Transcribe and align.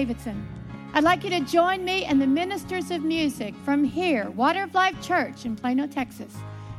Davidson. 0.00 0.48
I'd 0.94 1.04
like 1.04 1.24
you 1.24 1.28
to 1.28 1.40
join 1.40 1.84
me 1.84 2.06
and 2.06 2.22
the 2.22 2.26
ministers 2.26 2.90
of 2.90 3.02
music 3.02 3.54
from 3.66 3.84
here, 3.84 4.30
Water 4.30 4.62
of 4.62 4.72
Life 4.72 4.98
Church 5.02 5.44
in 5.44 5.56
Plano, 5.56 5.86
Texas, 5.86 6.34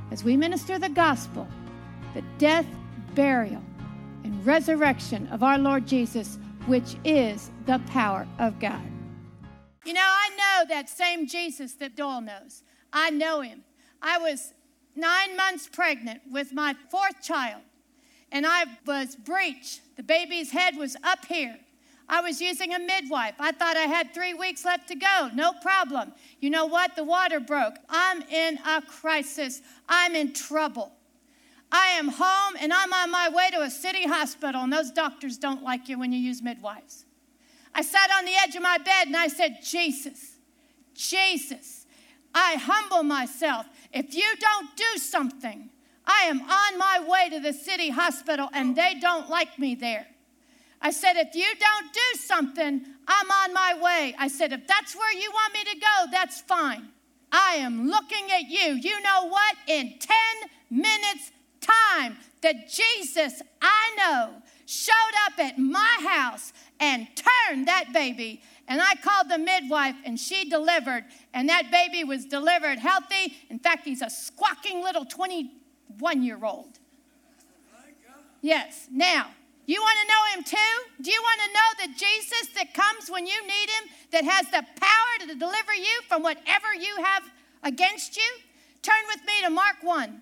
as 0.09 0.23
we 0.23 0.35
minister 0.35 0.79
the 0.79 0.89
gospel, 0.89 1.47
the 2.15 2.23
death, 2.39 2.65
burial, 3.13 3.61
and 4.23 4.43
resurrection 4.43 5.27
of 5.27 5.43
our 5.43 5.59
Lord 5.59 5.85
Jesus, 5.85 6.39
which 6.65 6.95
is 7.05 7.51
the 7.67 7.77
power 7.89 8.25
of 8.39 8.59
God. 8.59 8.81
You 9.85 9.93
know, 9.93 10.01
I 10.03 10.29
know 10.29 10.65
that 10.69 10.89
same 10.89 11.27
Jesus 11.27 11.73
that 11.73 11.95
Doyle 11.95 12.21
knows. 12.21 12.63
I 12.91 13.11
know 13.11 13.41
him. 13.41 13.61
I 14.01 14.17
was 14.17 14.55
nine 14.95 15.37
months 15.37 15.69
pregnant 15.71 16.21
with 16.31 16.53
my 16.53 16.73
fourth 16.89 17.21
child, 17.21 17.61
and 18.31 18.47
I 18.47 18.65
was 18.87 19.15
breech. 19.15 19.81
The 19.95 20.01
baby's 20.01 20.49
head 20.49 20.75
was 20.75 20.97
up 21.03 21.25
here. 21.25 21.59
I 22.11 22.19
was 22.19 22.41
using 22.41 22.73
a 22.73 22.79
midwife. 22.79 23.35
I 23.39 23.53
thought 23.53 23.77
I 23.77 23.83
had 23.83 24.13
three 24.13 24.33
weeks 24.33 24.65
left 24.65 24.89
to 24.89 24.95
go. 24.95 25.29
No 25.33 25.53
problem. 25.53 26.11
You 26.41 26.49
know 26.49 26.65
what? 26.65 26.97
The 26.97 27.05
water 27.05 27.39
broke. 27.39 27.75
I'm 27.89 28.21
in 28.23 28.59
a 28.67 28.81
crisis. 28.81 29.61
I'm 29.87 30.13
in 30.13 30.33
trouble. 30.33 30.91
I 31.71 31.87
am 31.91 32.09
home 32.09 32.55
and 32.59 32.73
I'm 32.73 32.91
on 32.91 33.11
my 33.11 33.29
way 33.29 33.49
to 33.51 33.61
a 33.61 33.69
city 33.69 34.03
hospital, 34.05 34.61
and 34.61 34.73
those 34.73 34.91
doctors 34.91 35.37
don't 35.37 35.63
like 35.63 35.87
you 35.87 35.97
when 35.97 36.11
you 36.11 36.19
use 36.19 36.41
midwives. 36.41 37.05
I 37.73 37.81
sat 37.81 38.11
on 38.11 38.25
the 38.25 38.33
edge 38.43 38.57
of 38.57 38.61
my 38.61 38.77
bed 38.77 39.07
and 39.07 39.15
I 39.15 39.29
said, 39.29 39.59
Jesus, 39.63 40.35
Jesus, 40.93 41.85
I 42.35 42.55
humble 42.55 43.03
myself. 43.03 43.67
If 43.93 44.13
you 44.13 44.35
don't 44.37 44.75
do 44.75 44.97
something, 44.97 45.69
I 46.05 46.23
am 46.23 46.41
on 46.41 46.77
my 46.77 47.05
way 47.07 47.29
to 47.29 47.39
the 47.39 47.53
city 47.53 47.89
hospital 47.89 48.49
and 48.53 48.75
they 48.75 48.95
don't 48.99 49.29
like 49.29 49.57
me 49.57 49.75
there. 49.75 50.07
I 50.81 50.91
said, 50.91 51.13
if 51.15 51.35
you 51.35 51.45
don't 51.59 51.93
do 51.93 52.19
something, 52.19 52.85
I'm 53.07 53.31
on 53.31 53.53
my 53.53 53.77
way. 53.79 54.15
I 54.17 54.27
said, 54.27 54.51
if 54.51 54.65
that's 54.67 54.95
where 54.95 55.13
you 55.13 55.29
want 55.31 55.53
me 55.53 55.63
to 55.73 55.79
go, 55.79 56.11
that's 56.11 56.41
fine. 56.41 56.87
I 57.31 57.55
am 57.55 57.87
looking 57.87 58.31
at 58.31 58.49
you. 58.49 58.73
You 58.73 59.01
know 59.01 59.27
what? 59.27 59.55
In 59.67 59.93
10 59.99 60.17
minutes' 60.69 61.31
time, 61.61 62.17
the 62.41 62.55
Jesus 62.67 63.41
I 63.61 63.95
know 63.97 64.41
showed 64.65 64.93
up 65.27 65.37
at 65.37 65.59
my 65.59 65.97
house 66.07 66.53
and 66.79 67.07
turned 67.15 67.67
that 67.67 67.93
baby. 67.93 68.41
And 68.67 68.81
I 68.81 68.95
called 68.95 69.29
the 69.29 69.37
midwife 69.37 69.95
and 70.05 70.19
she 70.19 70.49
delivered, 70.49 71.03
and 71.33 71.49
that 71.49 71.69
baby 71.71 72.03
was 72.03 72.25
delivered 72.25 72.79
healthy. 72.79 73.35
In 73.49 73.59
fact, 73.59 73.85
he's 73.85 74.01
a 74.01 74.09
squawking 74.09 74.81
little 74.81 75.05
21 75.05 76.23
year 76.23 76.43
old. 76.43 76.79
Yes. 78.41 78.87
Now, 78.91 79.27
you 79.71 79.81
want 79.81 79.97
to 80.01 80.07
know 80.07 80.23
him 80.35 80.43
too? 80.43 81.03
Do 81.03 81.11
you 81.11 81.21
want 81.21 81.41
to 81.41 81.53
know 81.53 81.69
the 81.85 81.99
Jesus 81.99 82.53
that 82.55 82.73
comes 82.73 83.09
when 83.09 83.27
you 83.27 83.41
need 83.41 83.69
him, 83.69 83.89
that 84.11 84.25
has 84.25 84.47
the 84.47 84.65
power 84.79 85.27
to 85.27 85.35
deliver 85.35 85.73
you 85.73 86.01
from 86.07 86.23
whatever 86.23 86.73
you 86.77 86.95
have 87.03 87.23
against 87.63 88.17
you? 88.17 88.29
Turn 88.81 89.03
with 89.07 89.21
me 89.25 89.33
to 89.43 89.49
Mark 89.49 89.77
1. 89.81 90.21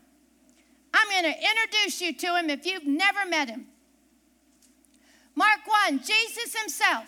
I'm 0.93 1.09
going 1.09 1.33
to 1.33 1.39
introduce 1.39 2.01
you 2.01 2.13
to 2.13 2.35
him 2.37 2.49
if 2.49 2.65
you've 2.65 2.85
never 2.85 3.25
met 3.27 3.49
him. 3.49 3.67
Mark 5.35 5.59
1, 5.87 5.99
Jesus 5.99 6.59
himself. 6.59 7.05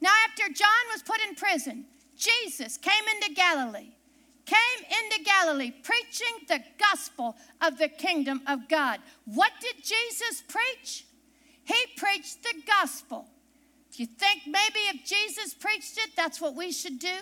Now, 0.00 0.10
after 0.28 0.52
John 0.52 0.68
was 0.92 1.02
put 1.02 1.20
in 1.28 1.34
prison, 1.34 1.84
Jesus 2.16 2.76
came 2.76 3.04
into 3.16 3.34
Galilee, 3.34 3.90
came 4.46 4.86
into 5.04 5.22
Galilee 5.24 5.72
preaching 5.82 6.46
the 6.48 6.60
gospel 6.78 7.36
of 7.60 7.78
the 7.78 7.88
kingdom 7.88 8.40
of 8.46 8.68
God. 8.68 9.00
What 9.26 9.52
did 9.60 9.76
Jesus 9.76 10.42
preach? 10.48 11.04
He 11.64 11.76
preached 11.96 12.42
the 12.42 12.62
gospel. 12.66 13.26
Do 13.92 14.02
you 14.02 14.06
think 14.06 14.42
maybe 14.46 14.80
if 14.88 15.04
Jesus 15.04 15.54
preached 15.54 15.98
it, 15.98 16.10
that's 16.16 16.40
what 16.40 16.54
we 16.54 16.72
should 16.72 16.98
do? 16.98 17.18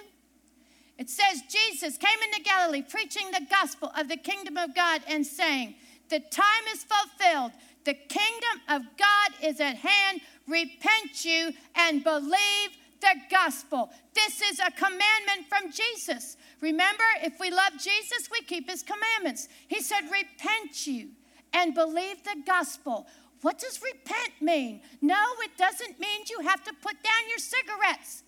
It 0.99 1.09
says 1.09 1.43
Jesus 1.49 1.97
came 1.97 2.19
into 2.31 2.43
Galilee 2.43 2.83
preaching 2.83 3.31
the 3.31 3.47
gospel 3.51 3.91
of 3.97 4.09
the 4.09 4.17
kingdom 4.17 4.57
of 4.57 4.75
God 4.75 5.01
and 5.09 5.27
saying, 5.27 5.75
The 6.11 6.21
time 6.21 6.65
is 6.75 6.85
fulfilled. 6.85 7.53
The 7.85 7.95
kingdom 7.95 8.61
of 8.69 8.83
God 8.99 9.31
is 9.43 9.61
at 9.61 9.77
hand. 9.77 10.21
Repent 10.47 11.25
you 11.25 11.53
and 11.75 12.05
believe 12.05 12.71
the 13.01 13.15
gospel. 13.31 13.91
This 14.15 14.43
is 14.43 14.61
a 14.61 14.71
commandment 14.73 15.49
from 15.49 15.73
Jesus. 15.73 16.37
Remember, 16.61 17.05
if 17.23 17.41
we 17.41 17.51
love 17.51 17.73
Jesus, 17.73 18.29
we 18.31 18.43
keep 18.43 18.69
his 18.69 18.83
commandments. 18.83 19.49
He 19.69 19.81
said, 19.81 20.03
Repent 20.03 20.87
you 20.87 21.09
and 21.53 21.75
believe 21.75 22.23
the 22.25 22.43
gospel. 22.47 23.07
What 23.43 23.59
does 23.59 23.81
repent 23.83 24.41
mean? 24.41 24.83
No, 25.01 25.23
it 25.43 25.57
doesn't 25.57 25.99
mean 25.99 26.21
you 26.29 26.47
have 26.47 26.63
to 26.65 26.73
put 26.83 27.03
down 27.03 27.29
your 27.29 27.39
cigarettes. 27.39 28.23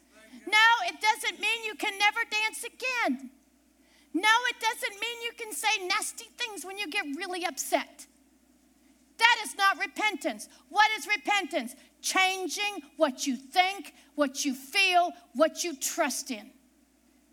No, 0.47 0.67
it 0.87 1.01
doesn't 1.01 1.41
mean 1.41 1.65
you 1.65 1.75
can 1.75 1.99
never 1.99 2.21
dance 2.31 2.65
again. 2.65 3.31
No, 4.15 4.29
it 4.49 4.57
doesn't 4.61 5.01
mean 5.01 5.23
you 5.25 5.33
can 5.39 5.53
say 5.53 5.87
nasty 5.87 6.27
things 6.37 6.65
when 6.65 6.79
you 6.79 6.89
get 6.89 7.05
really 7.17 7.45
upset. 7.45 8.07
That 9.19 9.37
is 9.45 9.57
not 9.57 9.79
repentance. 9.79 10.49
What 10.69 10.91
is 10.99 11.07
repentance? 11.07 11.77
Changing 12.01 12.83
what 12.97 13.27
you 13.27 13.37
think, 13.37 13.95
what 14.15 14.45
you 14.45 14.55
feel, 14.55 15.13
what 15.35 15.63
you 15.63 15.77
trust 15.77 16.31
in. 16.31 16.51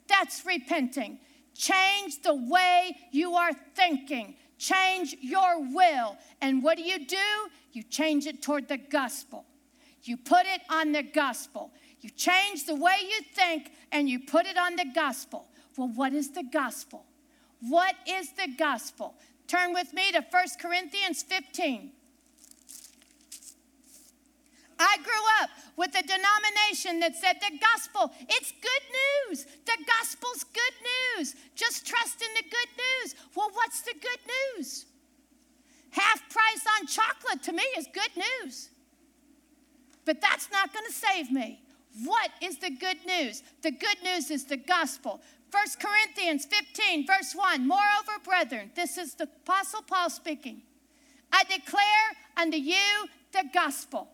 That's 0.08 0.46
repenting. 0.46 1.20
Change 1.56 2.22
the 2.22 2.36
way 2.36 2.96
you 3.12 3.34
are 3.34 3.52
thinking. 3.76 4.36
Change 4.58 5.16
your 5.22 5.60
will. 5.74 6.18
And 6.42 6.62
what 6.62 6.78
do 6.78 6.84
you 6.84 7.06
do? 7.06 7.18
You 7.72 7.84
change 7.84 8.26
it 8.26 8.42
toward 8.42 8.68
the 8.68 8.78
gospel. 8.78 9.46
You 10.04 10.18
put 10.18 10.46
it 10.46 10.62
on 10.70 10.92
the 10.92 11.04
gospel. 11.04 11.72
You 12.02 12.10
change 12.10 12.66
the 12.66 12.76
way 12.76 12.96
you 13.02 13.22
think 13.34 13.72
and 13.92 14.10
you 14.10 14.20
put 14.20 14.46
it 14.46 14.58
on 14.58 14.76
the 14.76 14.86
gospel. 14.94 15.48
Well, 15.78 15.90
what 15.90 16.14
is 16.14 16.32
the 16.32 16.44
gospel? 16.44 17.06
What 17.62 17.96
is 18.08 18.32
the 18.34 18.48
gospel? 18.58 19.16
Turn 19.48 19.74
with 19.74 19.94
me 19.94 20.12
to 20.12 20.26
1 20.30 20.46
Corinthians 20.60 21.24
15. 21.24 21.92
I 24.80 24.98
grew 25.04 25.44
up 25.44 25.50
with 25.76 25.90
a 25.90 26.02
denomination 26.02 27.02
that 27.02 27.16
said 27.16 27.36
the 27.42 27.58
gospel, 27.60 28.14
it's 28.30 28.52
good 28.52 29.30
news. 29.30 29.46
The 29.66 29.78
gospel's 29.86 30.46
good 30.46 31.18
news. 31.18 31.36
Just 31.56 31.86
trust 31.86 32.22
in 32.22 32.30
the 32.36 32.50
good 32.50 32.70
news. 32.78 33.16
Well, 33.36 33.50
what's 33.54 33.82
the 33.82 33.94
good 33.94 34.20
news? 34.58 34.86
Half 35.92 36.30
price 36.30 36.64
on 36.80 36.88
chocolate 36.88 37.44
to 37.44 37.52
me 37.52 37.64
is 37.78 37.88
good 37.94 38.12
news. 38.16 38.70
But 40.06 40.22
that's 40.22 40.50
not 40.52 40.74
going 40.74 40.86
to 40.86 40.94
save 40.94 41.32
me. 41.32 41.62
What 42.04 42.32
is 42.42 42.58
the 42.58 42.70
good 42.70 42.98
news? 43.06 43.44
The 43.62 43.72
good 43.72 43.98
news 44.04 44.32
is 44.32 44.46
the 44.46 44.58
gospel. 44.58 45.22
1 45.52 45.64
Corinthians 45.80 46.46
15, 46.46 47.08
verse 47.08 47.34
1 47.34 47.68
Moreover, 47.68 48.12
brethren, 48.24 48.72
this 48.76 48.98
is 48.98 49.16
the 49.16 49.24
Apostle 49.24 49.82
Paul 49.82 50.10
speaking. 50.10 50.62
I 51.32 51.44
declare 51.44 52.16
unto 52.38 52.58
you 52.58 53.08
the 53.32 53.46
gospel. 53.54 54.10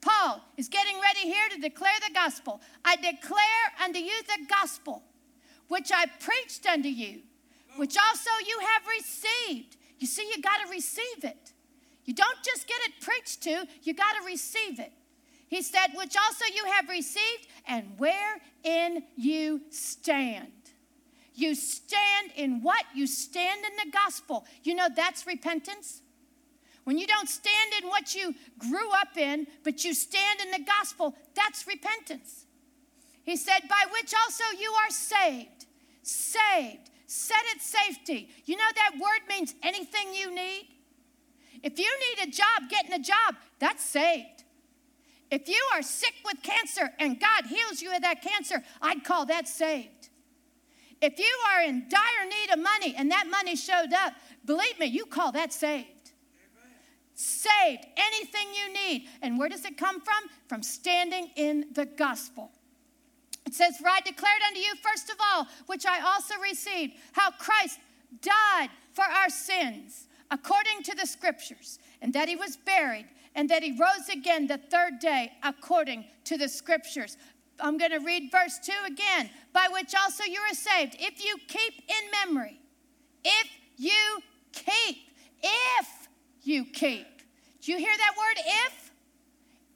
Paul 0.00 0.40
is 0.56 0.68
getting 0.68 1.00
ready 1.00 1.20
here 1.20 1.48
to 1.50 1.60
declare 1.60 1.98
the 2.06 2.14
gospel. 2.14 2.60
I 2.84 2.96
declare 2.96 3.66
unto 3.82 3.98
you 3.98 4.22
the 4.22 4.46
gospel, 4.48 5.02
which 5.68 5.90
I 5.92 6.06
preached 6.20 6.66
unto 6.66 6.88
you, 6.88 7.22
which 7.76 7.96
also 7.96 8.30
you 8.46 8.58
have 8.60 8.82
received. 8.86 9.76
You 9.98 10.06
see, 10.06 10.28
you 10.34 10.42
got 10.42 10.58
to 10.64 10.70
receive 10.70 11.24
it. 11.24 11.52
You 12.04 12.14
don't 12.14 12.42
just 12.44 12.68
get 12.68 12.76
it 12.82 13.00
preached 13.00 13.42
to, 13.42 13.66
you 13.82 13.94
got 13.94 14.14
to 14.20 14.24
receive 14.24 14.78
it. 14.78 14.92
He 15.48 15.62
said, 15.62 15.88
which 15.94 16.16
also 16.16 16.44
you 16.54 16.64
have 16.72 16.88
received, 16.88 17.48
and 17.66 17.84
wherein 17.98 19.04
you 19.16 19.62
stand. 19.70 20.52
You 21.34 21.54
stand 21.54 22.32
in 22.36 22.62
what? 22.62 22.84
You 22.94 23.06
stand 23.06 23.60
in 23.64 23.84
the 23.84 23.92
gospel. 23.92 24.44
You 24.62 24.74
know 24.74 24.88
that's 24.94 25.26
repentance. 25.26 26.00
When 26.84 26.98
you 26.98 27.06
don't 27.06 27.28
stand 27.28 27.72
in 27.82 27.88
what 27.88 28.14
you 28.14 28.34
grew 28.58 28.90
up 28.92 29.16
in, 29.16 29.46
but 29.64 29.84
you 29.84 29.92
stand 29.92 30.40
in 30.40 30.52
the 30.52 30.64
gospel, 30.64 31.14
that's 31.34 31.66
repentance. 31.66 32.46
He 33.24 33.36
said, 33.36 33.62
by 33.68 33.84
which 33.92 34.14
also 34.14 34.44
you 34.58 34.72
are 34.72 34.90
saved. 34.90 35.66
Saved. 36.02 36.90
Set 37.06 37.42
at 37.54 37.62
safety. 37.62 38.28
You 38.44 38.56
know 38.56 38.64
that 38.74 38.92
word 39.00 39.28
means 39.28 39.54
anything 39.62 40.14
you 40.14 40.34
need. 40.34 40.68
If 41.62 41.78
you 41.78 41.84
need 41.84 42.28
a 42.28 42.30
job, 42.30 42.68
getting 42.68 42.92
a 42.92 42.98
job, 42.98 43.36
that's 43.58 43.84
saved. 43.84 44.44
If 45.30 45.48
you 45.48 45.60
are 45.74 45.82
sick 45.82 46.14
with 46.24 46.42
cancer 46.42 46.90
and 46.98 47.18
God 47.18 47.46
heals 47.46 47.82
you 47.82 47.94
of 47.94 48.02
that 48.02 48.22
cancer, 48.22 48.62
I'd 48.80 49.04
call 49.04 49.26
that 49.26 49.48
saved. 49.48 50.08
If 51.00 51.18
you 51.18 51.38
are 51.52 51.62
in 51.62 51.88
dire 51.88 52.28
need 52.28 52.52
of 52.52 52.58
money 52.58 52.94
and 52.96 53.10
that 53.10 53.26
money 53.30 53.56
showed 53.56 53.92
up, 53.92 54.14
believe 54.44 54.78
me, 54.78 54.86
you 54.86 55.06
call 55.06 55.32
that 55.32 55.52
saved. 55.52 55.88
Saved, 57.14 57.86
anything 57.96 58.48
you 58.54 58.72
need. 58.72 59.08
And 59.22 59.38
where 59.38 59.48
does 59.48 59.64
it 59.64 59.76
come 59.76 60.00
from? 60.00 60.30
From 60.48 60.62
standing 60.62 61.30
in 61.34 61.66
the 61.72 61.86
gospel. 61.86 62.50
It 63.46 63.54
says, 63.54 63.76
For 63.76 63.88
I 63.88 64.00
declared 64.00 64.42
unto 64.46 64.58
you, 64.58 64.74
first 64.82 65.08
of 65.08 65.16
all, 65.20 65.46
which 65.66 65.86
I 65.86 66.00
also 66.00 66.34
received, 66.42 66.94
how 67.12 67.30
Christ 67.30 67.78
died 68.20 68.70
for 68.92 69.04
our 69.04 69.30
sins 69.30 70.08
according 70.30 70.82
to 70.82 70.96
the 70.96 71.06
scriptures, 71.06 71.78
and 72.02 72.12
that 72.12 72.28
he 72.28 72.34
was 72.34 72.56
buried, 72.56 73.06
and 73.36 73.48
that 73.48 73.62
he 73.62 73.70
rose 73.72 74.08
again 74.12 74.48
the 74.48 74.58
third 74.58 74.98
day 74.98 75.32
according 75.44 76.04
to 76.24 76.36
the 76.36 76.48
scriptures. 76.48 77.16
I'm 77.60 77.78
going 77.78 77.92
to 77.92 77.98
read 77.98 78.30
verse 78.32 78.58
2 78.58 78.72
again. 78.86 79.30
By 79.52 79.68
which 79.70 79.94
also 79.94 80.24
you 80.24 80.40
are 80.40 80.54
saved, 80.54 80.96
if 80.98 81.24
you 81.24 81.36
keep 81.46 81.74
in 81.88 82.26
memory. 82.26 82.60
If 83.24 83.48
you 83.76 84.20
keep. 84.52 84.98
If 85.42 86.08
you 86.42 86.64
keep. 86.64 87.06
Do 87.60 87.72
you 87.72 87.78
hear 87.78 87.94
that 87.96 88.14
word 88.18 88.44
if? 88.44 88.90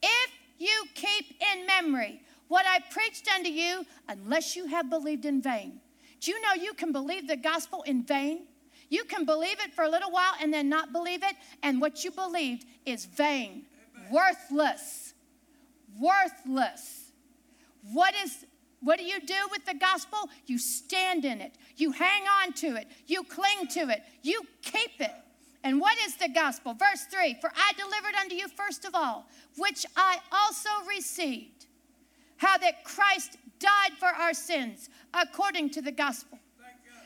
If 0.03 0.31
you 0.59 0.85
keep 0.95 1.41
in 1.53 1.67
memory 1.67 2.21
what 2.51 2.67
I 2.67 2.81
preached 2.91 3.29
unto 3.33 3.49
you, 3.49 3.87
unless 4.09 4.57
you 4.57 4.67
have 4.67 4.91
believed 4.91 5.25
in 5.25 5.41
vain. 5.41 5.81
Do 6.21 6.33
you 6.33 6.43
know 6.43 6.61
you 6.61 6.75
can 6.75 6.91
believe 6.91 7.29
the 7.29 7.37
gospel 7.37 7.83
in 7.83 8.03
vain? 8.03 8.49
You 8.89 9.05
can 9.05 9.25
believe 9.25 9.59
it 9.65 9.73
for 9.73 9.85
a 9.85 9.89
little 9.89 10.11
while 10.11 10.33
and 10.43 10.53
then 10.53 10.69
not 10.69 10.93
believe 10.93 11.23
it, 11.23 11.37
and 11.63 11.81
what 11.81 12.03
you 12.03 12.11
believed 12.11 12.67
is 12.85 13.05
vain, 13.07 13.67
Amen. 13.97 14.13
worthless, 14.13 15.15
worthless. 16.01 17.13
What 17.93 18.15
is 18.25 18.45
what 18.81 18.99
do 18.99 19.05
you 19.05 19.21
do 19.21 19.35
with 19.53 19.65
the 19.65 19.75
gospel? 19.75 20.19
You 20.47 20.59
stand 20.59 21.25
in 21.25 21.41
it. 21.41 21.55
You 21.77 21.93
hang 21.93 22.23
on 22.43 22.53
to 22.55 22.77
it. 22.77 22.89
You 23.07 23.23
cling 23.23 23.69
to 23.75 23.91
it. 23.91 24.03
You 24.23 24.43
keep 24.63 25.01
it. 25.01 25.13
And 25.63 25.81
what 25.81 25.97
is 26.05 26.17
the 26.17 26.31
gospel? 26.31 26.75
Verse 26.75 27.05
3 27.13 27.37
For 27.41 27.53
I 27.55 27.73
delivered 27.77 28.17
unto 28.21 28.35
you 28.35 28.49
first 28.49 28.85
of 28.85 28.97
all, 28.97 29.27
which 29.57 29.87
I 29.97 30.19
also 30.33 30.71
received, 30.89 31.60
how 32.41 32.57
that 32.57 32.85
Christ 32.85 33.37
died 33.59 33.93
for 33.99 34.09
our 34.09 34.33
sins 34.33 34.89
according 35.13 35.69
to 35.71 35.83
the 35.83 35.93
gospel 35.93 36.39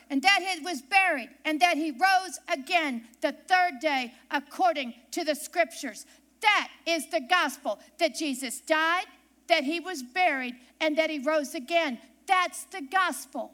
and 0.09 0.21
that 0.21 0.39
he 0.41 0.63
was 0.63 0.81
buried, 0.81 1.29
and 1.45 1.59
that 1.59 1.77
he 1.77 1.89
rose 1.91 2.39
again 2.47 3.03
the 3.21 3.31
third 3.31 3.79
day 3.81 4.13
according 4.29 4.93
to 5.11 5.23
the 5.23 5.33
scriptures. 5.33 6.05
That 6.41 6.69
is 6.85 7.09
the 7.09 7.21
gospel 7.21 7.79
that 7.97 8.13
Jesus 8.13 8.61
died, 8.61 9.05
that 9.47 9.63
he 9.63 9.79
was 9.79 10.03
buried, 10.03 10.55
and 10.79 10.95
that 10.97 11.09
he 11.09 11.19
rose 11.19 11.55
again. 11.55 11.97
That's 12.27 12.65
the 12.65 12.81
gospel. 12.81 13.53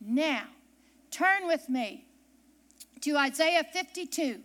Now, 0.00 0.46
turn 1.12 1.46
with 1.46 1.68
me 1.68 2.06
to 3.02 3.16
Isaiah 3.16 3.64
52, 3.72 4.40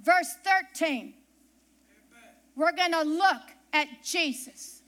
verse 0.00 0.36
13. 0.44 1.14
We're 2.56 2.72
going 2.72 2.92
to 2.92 3.02
look 3.02 3.42
at 3.72 3.88
Jesus. 4.04 4.82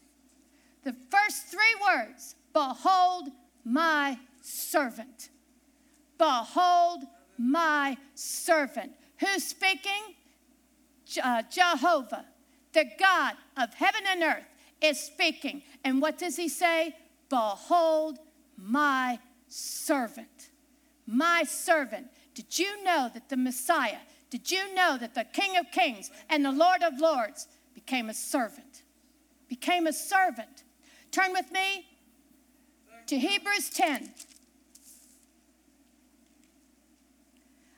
The 0.84 0.92
first 1.10 1.46
three 1.46 1.74
words 1.84 2.34
Behold 2.52 3.28
my 3.64 4.18
servant. 4.40 5.28
Behold 6.16 7.04
my 7.36 7.98
servant. 8.14 8.92
Who's 9.18 9.44
speaking? 9.44 10.14
Uh, 11.22 11.42
Jehovah, 11.50 12.24
the 12.72 12.86
God 12.98 13.34
of 13.56 13.74
heaven 13.74 14.02
and 14.08 14.22
earth, 14.22 14.44
is 14.80 14.98
speaking. 14.98 15.62
And 15.84 16.00
what 16.00 16.18
does 16.18 16.36
he 16.36 16.48
say? 16.48 16.94
Behold 17.28 18.18
my 18.56 19.18
servant. 19.48 20.50
My 21.06 21.44
servant. 21.44 22.06
Did 22.34 22.58
you 22.58 22.82
know 22.84 23.10
that 23.12 23.28
the 23.28 23.36
Messiah, 23.36 23.98
did 24.30 24.50
you 24.50 24.74
know 24.74 24.96
that 24.98 25.14
the 25.14 25.24
King 25.24 25.56
of 25.56 25.70
Kings 25.70 26.10
and 26.28 26.44
the 26.44 26.52
Lord 26.52 26.82
of 26.82 27.00
Lords 27.00 27.48
became 27.76 28.08
a 28.08 28.14
servant? 28.14 28.82
Became 29.48 29.86
a 29.86 29.92
servant. 29.92 30.64
Turn 31.12 31.32
with 31.32 31.52
me 31.52 31.86
to 33.06 33.18
Hebrews 33.18 33.68
10. 33.68 34.12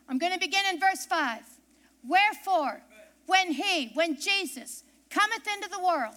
I'm 0.09 0.19
going 0.19 0.33
to 0.33 0.39
begin 0.39 0.62
in 0.73 0.79
verse 0.79 1.05
5. 1.05 1.41
Wherefore, 2.09 2.81
when 3.27 3.53
he, 3.53 3.91
when 3.95 4.15
Jesus 4.19 4.85
cometh 5.11 5.47
into 5.53 5.69
the 5.69 5.85
world, 5.85 6.15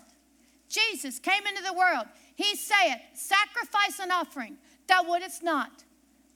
Jesus 0.69 1.17
came 1.17 1.45
into 1.47 1.63
the 1.63 1.73
world, 1.73 2.05
he 2.35 2.55
saith, 2.55 2.99
Sacrifice 3.15 3.99
and 3.99 4.11
offering 4.11 4.57
thou 4.87 5.03
wouldest 5.03 5.41
not, 5.43 5.83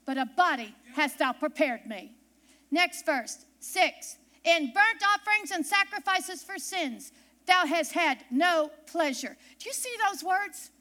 but 0.05 0.17
a 0.17 0.25
body 0.25 0.75
hast 0.95 1.19
thou 1.19 1.31
prepared 1.31 1.85
me. 1.85 2.11
Next 2.71 3.05
verse, 3.05 3.45
6. 3.59 4.17
In 4.43 4.65
burnt 4.73 5.03
offerings 5.13 5.51
and 5.51 5.65
sacrifices 5.65 6.43
for 6.43 6.59
sins, 6.59 7.11
thou 7.45 7.65
hast 7.65 7.93
had 7.93 8.19
no 8.31 8.71
pleasure. 8.87 9.37
Do 9.59 9.69
you 9.69 9.73
see 9.73 9.93
those 10.09 10.23
words? 10.23 10.71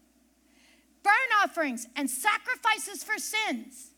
burnt 1.05 1.45
offerings, 1.45 1.87
and 1.95 2.11
sacrifices 2.11 3.05
for 3.05 3.19
sins 3.19 3.91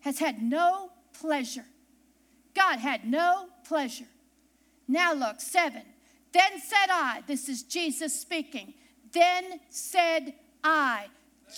has 0.00 0.18
had 0.18 0.42
no 0.42 0.90
pleasure. 1.20 1.66
God 2.54 2.78
had 2.78 3.04
no 3.04 3.48
pleasure. 3.64 4.06
Now 4.88 5.12
look, 5.12 5.40
seven. 5.40 5.82
Then 6.32 6.58
said 6.60 6.86
I, 6.90 7.22
this 7.26 7.48
is 7.48 7.62
Jesus 7.62 8.18
speaking. 8.18 8.74
Then 9.12 9.60
said 9.68 10.34
I, 10.64 11.06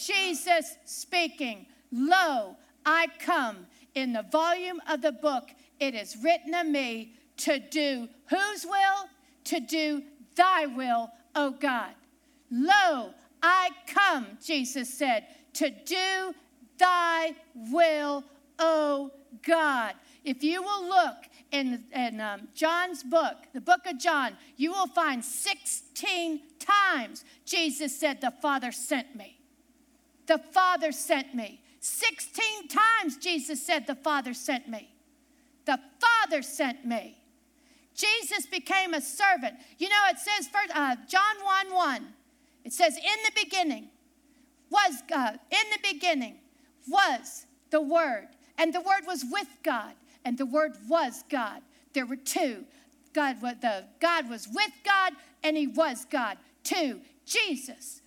Jesus 0.04 0.76
speaking, 0.84 1.66
Lo, 1.90 2.56
I 2.84 3.06
come. 3.20 3.66
In 3.94 4.12
the 4.12 4.24
volume 4.30 4.80
of 4.88 5.02
the 5.02 5.10
book, 5.10 5.50
it 5.80 5.94
is 5.94 6.16
written 6.22 6.54
of 6.54 6.66
me 6.66 7.14
to 7.38 7.58
do 7.58 8.08
whose 8.28 8.64
will? 8.64 9.08
To 9.44 9.60
do 9.60 10.02
thy 10.40 10.64
will, 10.64 11.10
O 11.34 11.50
God. 11.50 11.92
Lo, 12.50 13.10
I 13.42 13.68
come, 13.86 14.38
Jesus 14.42 14.92
said, 14.92 15.26
to 15.54 15.68
do 15.68 16.34
thy 16.78 17.34
will, 17.54 18.24
O 18.58 19.10
God. 19.46 19.94
If 20.24 20.42
you 20.42 20.62
will 20.62 20.88
look 20.88 21.16
in, 21.52 21.84
in 21.94 22.20
um, 22.20 22.48
John's 22.54 23.02
book, 23.02 23.36
the 23.52 23.60
book 23.60 23.80
of 23.86 23.98
John, 23.98 24.36
you 24.56 24.72
will 24.72 24.86
find 24.86 25.22
16 25.22 26.40
times 26.58 27.24
Jesus 27.44 27.98
said, 27.98 28.20
The 28.20 28.32
Father 28.42 28.72
sent 28.72 29.14
me. 29.14 29.38
The 30.26 30.38
Father 30.38 30.92
sent 30.92 31.34
me. 31.34 31.60
16 31.80 32.68
times 32.68 33.16
Jesus 33.18 33.64
said, 33.64 33.86
The 33.86 33.94
Father 33.94 34.32
sent 34.32 34.68
me. 34.68 34.90
The 35.66 35.78
Father 36.00 36.42
sent 36.42 36.86
me. 36.86 37.19
Jesus 37.94 38.46
became 38.46 38.94
a 38.94 39.00
servant. 39.00 39.56
You 39.78 39.88
know, 39.88 40.02
it 40.08 40.18
says, 40.18 40.48
first, 40.48 40.74
uh, 40.74 40.96
John 41.08 41.44
1 41.68 41.74
1. 41.74 42.06
It 42.64 42.72
says, 42.72 42.96
In 42.96 43.02
the 43.24 43.44
beginning 43.44 43.88
was 44.70 45.02
God. 45.08 45.38
In 45.50 45.70
the 45.70 45.92
beginning 45.92 46.36
was 46.88 47.46
the 47.70 47.80
Word. 47.80 48.28
And 48.58 48.72
the 48.72 48.80
Word 48.80 49.06
was 49.06 49.24
with 49.30 49.48
God. 49.62 49.94
And 50.24 50.36
the 50.38 50.46
Word 50.46 50.72
was 50.88 51.24
God. 51.28 51.62
There 51.92 52.06
were 52.06 52.16
two. 52.16 52.64
God, 53.12 53.40
the, 53.40 53.84
God 54.00 54.28
was 54.28 54.48
with 54.52 54.72
God 54.84 55.14
and 55.42 55.56
He 55.56 55.66
was 55.66 56.04
God. 56.04 56.38
Two, 56.62 57.00
Jesus 57.26 58.02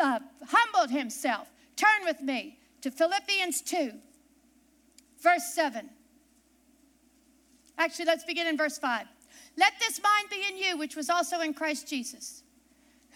uh, 0.00 0.20
humbled 0.48 0.90
Himself. 0.90 1.48
Turn 1.76 2.04
with 2.04 2.20
me 2.22 2.58
to 2.80 2.90
Philippians 2.90 3.60
2, 3.62 3.92
verse 5.22 5.44
7. 5.54 5.90
Actually, 7.78 8.06
let's 8.06 8.24
begin 8.24 8.46
in 8.46 8.56
verse 8.56 8.78
5. 8.78 9.06
Let 9.58 9.72
this 9.80 10.00
mind 10.02 10.28
be 10.30 10.42
in 10.48 10.56
you, 10.56 10.78
which 10.78 10.96
was 10.96 11.10
also 11.10 11.40
in 11.40 11.54
Christ 11.54 11.88
Jesus 11.88 12.42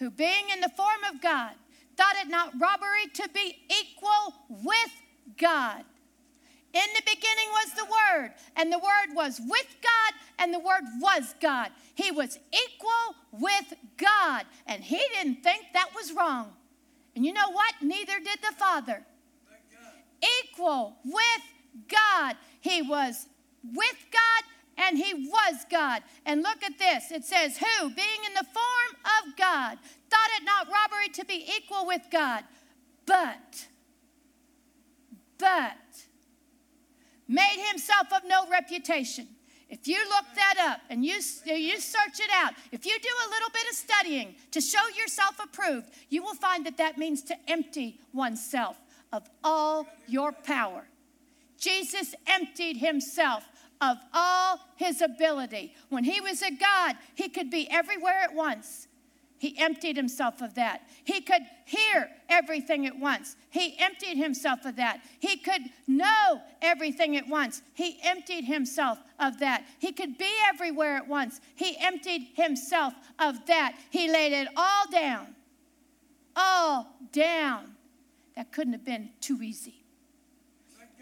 who 0.01 0.09
being 0.09 0.49
in 0.51 0.59
the 0.61 0.69
form 0.69 1.03
of 1.13 1.21
God, 1.21 1.51
thought 1.95 2.15
it 2.19 2.27
not 2.27 2.59
robbery 2.59 3.05
to 3.13 3.29
be 3.35 3.59
equal 3.69 4.33
with 4.49 4.91
God. 5.37 5.85
In 6.73 6.87
the 6.95 7.03
beginning 7.03 7.49
was 7.51 7.73
the 7.75 7.85
Word, 7.85 8.31
and 8.55 8.73
the 8.73 8.79
Word 8.79 9.13
was 9.13 9.39
with 9.47 9.75
God, 9.83 10.13
and 10.39 10.51
the 10.51 10.59
Word 10.59 10.81
was 10.99 11.35
God. 11.39 11.69
He 11.93 12.09
was 12.09 12.39
equal 12.51 13.15
with 13.31 13.75
God, 13.97 14.45
and 14.65 14.83
he 14.83 14.99
didn't 15.13 15.43
think 15.43 15.65
that 15.73 15.89
was 15.95 16.11
wrong. 16.13 16.53
And 17.15 17.23
you 17.23 17.33
know 17.33 17.51
what? 17.51 17.75
Neither 17.83 18.17
did 18.19 18.39
the 18.41 18.55
Father. 18.57 19.03
Equal 20.43 20.95
with 21.05 21.87
God. 21.87 22.37
He 22.59 22.81
was 22.81 23.27
with 23.63 24.05
God 24.11 24.50
and 24.81 24.97
he 24.97 25.13
was 25.13 25.65
God. 25.69 26.01
And 26.25 26.41
look 26.41 26.63
at 26.63 26.77
this 26.77 27.11
it 27.11 27.23
says, 27.23 27.57
Who, 27.57 27.89
being 27.89 28.21
in 28.27 28.33
the 28.33 28.45
form 28.45 28.95
of 29.21 29.37
God, 29.37 29.77
thought 30.09 30.29
it 30.37 30.43
not 30.43 30.67
robbery 30.67 31.09
to 31.13 31.25
be 31.25 31.45
equal 31.57 31.85
with 31.85 32.01
God, 32.11 32.43
but, 33.05 33.67
but, 35.37 35.77
made 37.27 37.65
himself 37.69 38.11
of 38.13 38.23
no 38.27 38.47
reputation. 38.49 39.27
If 39.69 39.87
you 39.87 39.97
look 40.09 40.25
that 40.35 40.55
up 40.59 40.81
and 40.89 41.05
you, 41.05 41.13
you 41.45 41.79
search 41.79 42.19
it 42.19 42.29
out, 42.33 42.53
if 42.73 42.85
you 42.85 42.99
do 42.99 43.09
a 43.25 43.29
little 43.29 43.49
bit 43.53 43.63
of 43.69 43.75
studying 43.75 44.35
to 44.51 44.59
show 44.59 44.85
yourself 44.97 45.39
approved, 45.41 45.87
you 46.09 46.21
will 46.21 46.33
find 46.33 46.65
that 46.65 46.75
that 46.77 46.97
means 46.97 47.21
to 47.23 47.35
empty 47.47 48.01
oneself 48.13 48.77
of 49.13 49.29
all 49.45 49.87
your 50.07 50.33
power. 50.33 50.83
Jesus 51.57 52.15
emptied 52.27 52.77
himself 52.77 53.45
of 53.81 53.97
all 54.13 54.59
his 54.75 55.01
ability. 55.01 55.73
When 55.89 56.03
he 56.03 56.21
was 56.21 56.41
a 56.41 56.51
God, 56.51 56.95
he 57.15 57.27
could 57.27 57.49
be 57.49 57.69
everywhere 57.69 58.19
at 58.23 58.33
once. 58.33 58.87
He 59.41 59.57
emptied 59.57 59.95
himself 59.95 60.39
of 60.43 60.53
that. 60.53 60.83
He 61.03 61.19
could 61.19 61.41
hear 61.65 62.11
everything 62.29 62.85
at 62.85 62.99
once. 62.99 63.35
He 63.49 63.75
emptied 63.79 64.17
himself 64.17 64.65
of 64.65 64.75
that. 64.75 65.01
He 65.19 65.35
could 65.35 65.63
know 65.87 66.41
everything 66.61 67.17
at 67.17 67.27
once. 67.27 67.63
He 67.73 67.97
emptied 68.03 68.45
himself 68.45 68.99
of 69.19 69.39
that. 69.39 69.65
He 69.79 69.93
could 69.93 70.19
be 70.19 70.31
everywhere 70.47 70.95
at 70.95 71.07
once. 71.07 71.41
He 71.55 71.75
emptied 71.81 72.27
himself 72.35 72.93
of 73.17 73.43
that. 73.47 73.79
He 73.89 74.11
laid 74.11 74.31
it 74.31 74.47
all 74.55 74.87
down. 74.91 75.33
All 76.35 76.95
down. 77.11 77.73
That 78.35 78.51
couldn't 78.51 78.73
have 78.73 78.85
been 78.85 79.09
too 79.21 79.41
easy. 79.41 79.80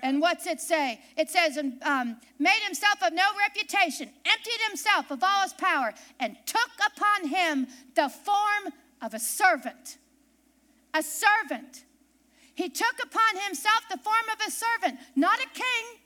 And 0.02 0.22
what's 0.22 0.46
it 0.48 0.60
say? 0.60 1.00
It 1.18 1.30
says, 1.30 1.58
um, 1.58 2.18
made 2.38 2.60
himself 2.64 3.02
of 3.04 3.14
no 3.14 3.24
reputation, 3.40 4.10
emptied 4.26 4.62
himself 4.68 5.12
of 5.12 5.24
all 5.24 5.44
his 5.44 5.54
power, 5.54 5.94
and 6.20 6.36
took 6.46 6.72
upon 6.88 7.30
him 7.30 7.68
the 7.96 8.10
form 8.10 8.74
of 9.02 9.14
a 9.14 9.20
servant. 9.20 9.98
A 10.94 11.04
servant. 11.04 11.84
He 12.56 12.70
took 12.70 12.96
upon 13.04 13.42
himself 13.46 13.82
the 13.90 13.98
form 13.98 14.26
of 14.34 14.48
a 14.48 14.52
servant, 14.52 15.00
not 15.16 15.40
a 15.40 15.48
king, 15.54 16.02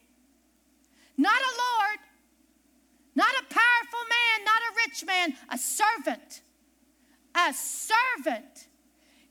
not 1.17 1.39
a 1.39 1.53
lord, 1.57 1.99
not 3.15 3.33
a 3.39 3.53
powerful 3.53 4.03
man, 4.09 4.45
not 4.45 4.61
a 4.61 4.75
rich 4.85 5.05
man, 5.05 5.33
a 5.49 5.57
servant. 5.57 6.41
A 7.35 7.53
servant. 7.53 8.67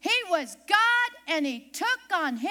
He 0.01 0.11
was 0.31 0.57
God 0.69 1.11
and 1.29 1.47
he 1.47 1.71
took 1.73 2.01
on 2.13 2.39
him 2.39 2.51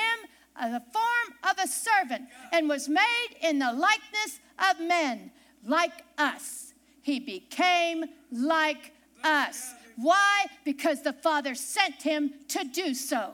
the 0.69 0.83
form 0.91 1.37
of 1.49 1.57
a 1.63 1.67
servant 1.67 2.27
and 2.51 2.69
was 2.69 2.87
made 2.87 3.35
in 3.41 3.59
the 3.59 3.73
likeness 3.73 4.39
of 4.69 4.79
men, 4.79 5.31
like 5.65 6.03
us. 6.17 6.73
He 7.01 7.19
became 7.19 8.05
like 8.31 8.91
us. 9.23 9.73
Why? 9.95 10.45
Because 10.63 11.01
the 11.01 11.13
Father 11.13 11.55
sent 11.55 12.01
him 12.01 12.33
to 12.49 12.63
do 12.63 12.93
so. 12.93 13.31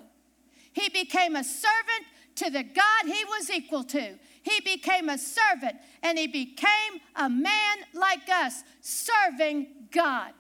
He 0.74 0.90
became 0.90 1.36
a 1.36 1.44
servant 1.44 2.06
to 2.36 2.50
the 2.50 2.64
God 2.64 3.06
he 3.06 3.24
was 3.26 3.50
equal 3.50 3.84
to. 3.86 4.14
He 4.44 4.62
became 4.62 5.10
a 5.10 5.18
servant 5.18 5.78
and 6.04 6.18
he 6.18 6.28
became 6.28 7.02
a 7.16 7.30
man 7.30 7.78
like 7.94 8.30
us, 8.30 8.64
serving 8.82 9.68
God, 9.92 10.34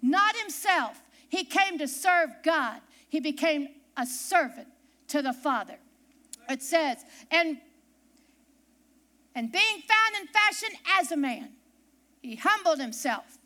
not 0.00 0.36
himself. 0.36 1.02
He 1.28 1.44
came 1.44 1.78
to 1.78 1.88
serve 1.88 2.30
God. 2.42 2.80
He 3.08 3.20
became 3.20 3.68
a 3.96 4.06
servant 4.06 4.68
to 5.08 5.20
the 5.20 5.32
Father. 5.32 5.76
It 6.48 6.62
says, 6.62 7.04
and 7.30 7.58
and 9.34 9.50
being 9.50 9.82
found 9.88 10.14
in 10.20 10.28
fashion 10.28 10.68
as 10.98 11.10
a 11.10 11.16
man, 11.16 11.50
he 12.22 12.36
humbled 12.36 12.80
himself 12.80 13.38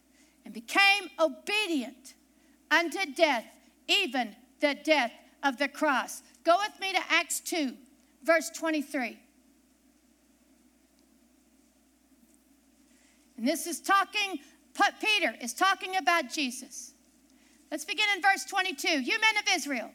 and 0.45 0.53
became 0.53 1.11
obedient 1.19 2.15
unto 2.71 2.99
death, 3.15 3.45
even 3.87 4.37
the 4.61 4.75
death 4.75 5.13
of 5.43 5.57
the 5.59 5.69
cross. 5.69 6.23
Go 6.45 6.57
with 6.59 6.79
me 6.81 6.93
to 6.93 7.01
Acts 7.11 7.41
2, 7.41 7.75
verse 8.23 8.51
23. 8.51 9.19
And 13.37 13.47
this 13.47 13.67
is 13.67 13.81
talking, 13.81 14.41
Peter 15.01 15.35
is 15.41 15.55
talking 15.55 15.97
about 15.97 16.31
Jesus. 16.31 16.93
Let's 17.71 17.85
begin 17.85 18.07
in 18.17 18.23
verse 18.23 18.45
22. 18.45 18.89
You 18.89 19.19
men 19.21 19.37
of 19.39 19.55
Israel, 19.55 19.91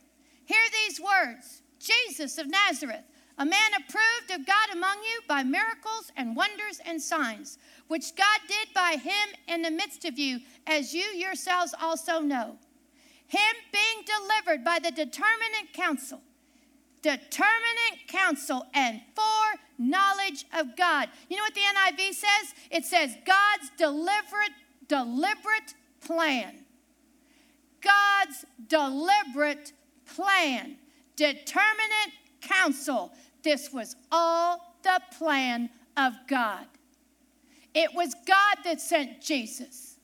hear 0.45 0.61
these 0.87 0.99
words 0.99 1.62
Jesus 1.83 2.37
of 2.37 2.49
Nazareth, 2.49 3.03
a 3.37 3.45
man 3.45 3.71
approved 3.75 4.31
of 4.39 4.45
God 4.45 4.69
among 4.71 4.97
you 5.03 5.21
by 5.27 5.43
miracles 5.43 6.11
and 6.15 6.35
wonders 6.35 6.79
and 6.85 7.01
signs, 7.01 7.57
which 7.87 8.15
God 8.15 8.39
did 8.47 8.73
by 8.73 8.97
him 9.01 9.29
in 9.47 9.63
the 9.63 9.71
midst 9.71 10.05
of 10.05 10.19
you, 10.19 10.39
as 10.67 10.93
you 10.93 11.03
yourselves 11.03 11.73
also 11.81 12.19
know. 12.19 12.57
Him 13.27 13.55
being 13.71 14.05
delivered 14.05 14.63
by 14.63 14.79
the 14.79 14.91
determinate 14.91 15.73
counsel, 15.73 16.21
determinate 17.01 18.07
counsel 18.07 18.67
and 18.73 19.01
foreknowledge 19.15 20.45
of 20.53 20.75
God. 20.75 21.09
You 21.29 21.37
know 21.37 21.43
what 21.43 21.55
the 21.55 21.61
NIV 21.61 22.13
says? 22.13 22.53
It 22.69 22.85
says 22.85 23.17
God's 23.25 23.71
deliberate, 23.77 24.53
deliberate 24.87 25.73
plan. 26.01 26.65
God's 27.81 28.45
deliberate 28.67 29.73
plan 30.05 30.77
determinate 31.15 32.13
counsel. 32.41 33.11
This 33.43 33.71
was 33.71 33.95
all 34.11 34.75
the 34.83 35.01
plan 35.17 35.69
of 35.97 36.13
God. 36.27 36.65
It 37.73 37.93
was 37.93 38.13
God 38.25 38.57
that 38.63 38.79
sent 38.79 39.21
Jesus. 39.21 39.97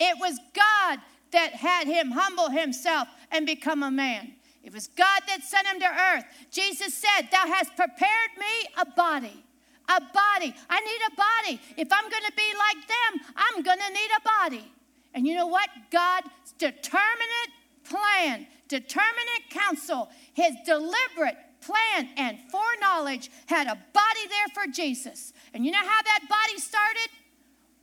It 0.00 0.18
was 0.18 0.38
God 0.54 0.98
that 1.32 1.52
had 1.54 1.86
him 1.86 2.10
humble 2.10 2.50
himself 2.50 3.08
and 3.30 3.46
become 3.46 3.82
a 3.82 3.90
man. 3.90 4.34
It 4.62 4.72
was 4.72 4.88
God 4.88 5.20
that 5.28 5.42
sent 5.42 5.66
him 5.66 5.80
to 5.80 5.86
earth. 5.86 6.24
Jesus 6.50 6.94
said, 6.94 7.28
Thou 7.30 7.46
hast 7.46 7.76
prepared 7.76 8.30
me 8.38 8.68
a 8.78 8.86
body. 8.86 9.44
A 9.88 10.00
body. 10.00 10.54
I 10.70 10.80
need 10.80 11.00
a 11.06 11.16
body. 11.16 11.60
If 11.76 11.88
I'm 11.92 12.08
going 12.08 12.22
to 12.24 12.32
be 12.34 12.52
like 12.58 12.88
them, 12.88 13.34
I'm 13.36 13.62
going 13.62 13.78
to 13.78 13.92
need 13.92 14.10
a 14.16 14.22
body. 14.22 14.72
And 15.12 15.26
you 15.26 15.34
know 15.34 15.46
what? 15.46 15.68
God's 15.90 16.28
determinate 16.58 17.52
plan, 17.84 18.46
determinate 18.68 19.50
counsel, 19.50 20.08
his 20.32 20.54
deliberate 20.64 21.36
plan 21.60 22.08
and 22.16 22.38
foreknowledge 22.50 23.30
had 23.46 23.66
a 23.66 23.78
body 23.92 24.28
there 24.28 24.48
for 24.54 24.70
Jesus. 24.70 25.32
And 25.52 25.64
you 25.64 25.72
know 25.72 25.78
how 25.78 26.02
that 26.02 26.20
body 26.28 26.58
started? 26.58 27.08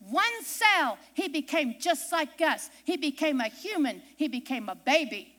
One 0.10 0.44
cell, 0.44 0.98
he 1.14 1.28
became 1.28 1.76
just 1.80 2.12
like 2.12 2.42
us. 2.42 2.70
He 2.84 2.98
became 2.98 3.40
a 3.40 3.50
human, 3.50 4.02
he 4.16 4.28
became 4.28 4.70
a 4.70 4.76
baby. 4.76 5.36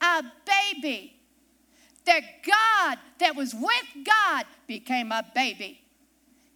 A 0.00 0.22
baby. 0.46 1.14
The 2.04 2.22
God 2.46 2.98
that 3.18 3.36
was 3.36 3.54
with 3.54 4.06
God 4.06 4.46
became 4.66 5.12
a 5.12 5.24
baby. 5.34 5.80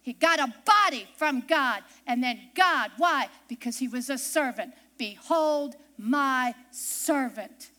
He 0.01 0.13
got 0.13 0.39
a 0.39 0.53
body 0.65 1.07
from 1.17 1.41
God. 1.41 1.83
And 2.07 2.23
then 2.23 2.39
God, 2.55 2.91
why? 2.97 3.27
Because 3.47 3.77
he 3.77 3.87
was 3.87 4.09
a 4.09 4.17
servant. 4.17 4.73
Behold, 4.97 5.75
my 5.97 6.55
servant. 6.71 7.69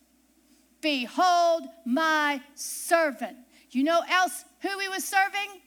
Behold 0.85 1.63
my 1.87 2.43
servant. 2.55 3.39
You 3.71 3.85
know 3.85 4.03
else 4.07 4.45
who 4.61 4.79
he 4.79 4.87
was 4.91 5.03
serving? 5.03 5.63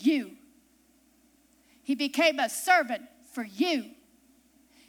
You. 0.00 0.32
He 1.82 1.94
became 1.94 2.38
a 2.38 2.50
servant 2.50 3.04
for 3.32 3.42
you. 3.42 3.86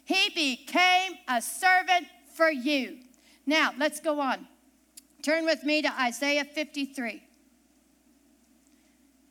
He 0.03 0.29
became 0.36 1.13
a 1.25 1.41
servant 1.41 2.08
for 2.36 2.51
you. 2.51 2.98
Now, 3.46 3.72
let's 3.77 4.01
go 4.01 4.19
on. 4.19 4.46
Turn 5.22 5.46
with 5.46 5.63
me 5.63 5.84
to 5.84 6.01
Isaiah 6.01 6.43
53. 6.43 7.24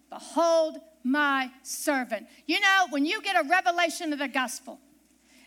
Behold 0.09 0.79
my 1.05 1.51
servant. 1.63 2.29
You 2.47 2.61
know, 2.61 2.87
when 2.89 3.05
you 3.05 3.21
get 3.21 3.37
a 3.37 3.47
revelation 3.47 4.15
of 4.15 4.21
the 4.21 4.29
gospel 4.29 4.81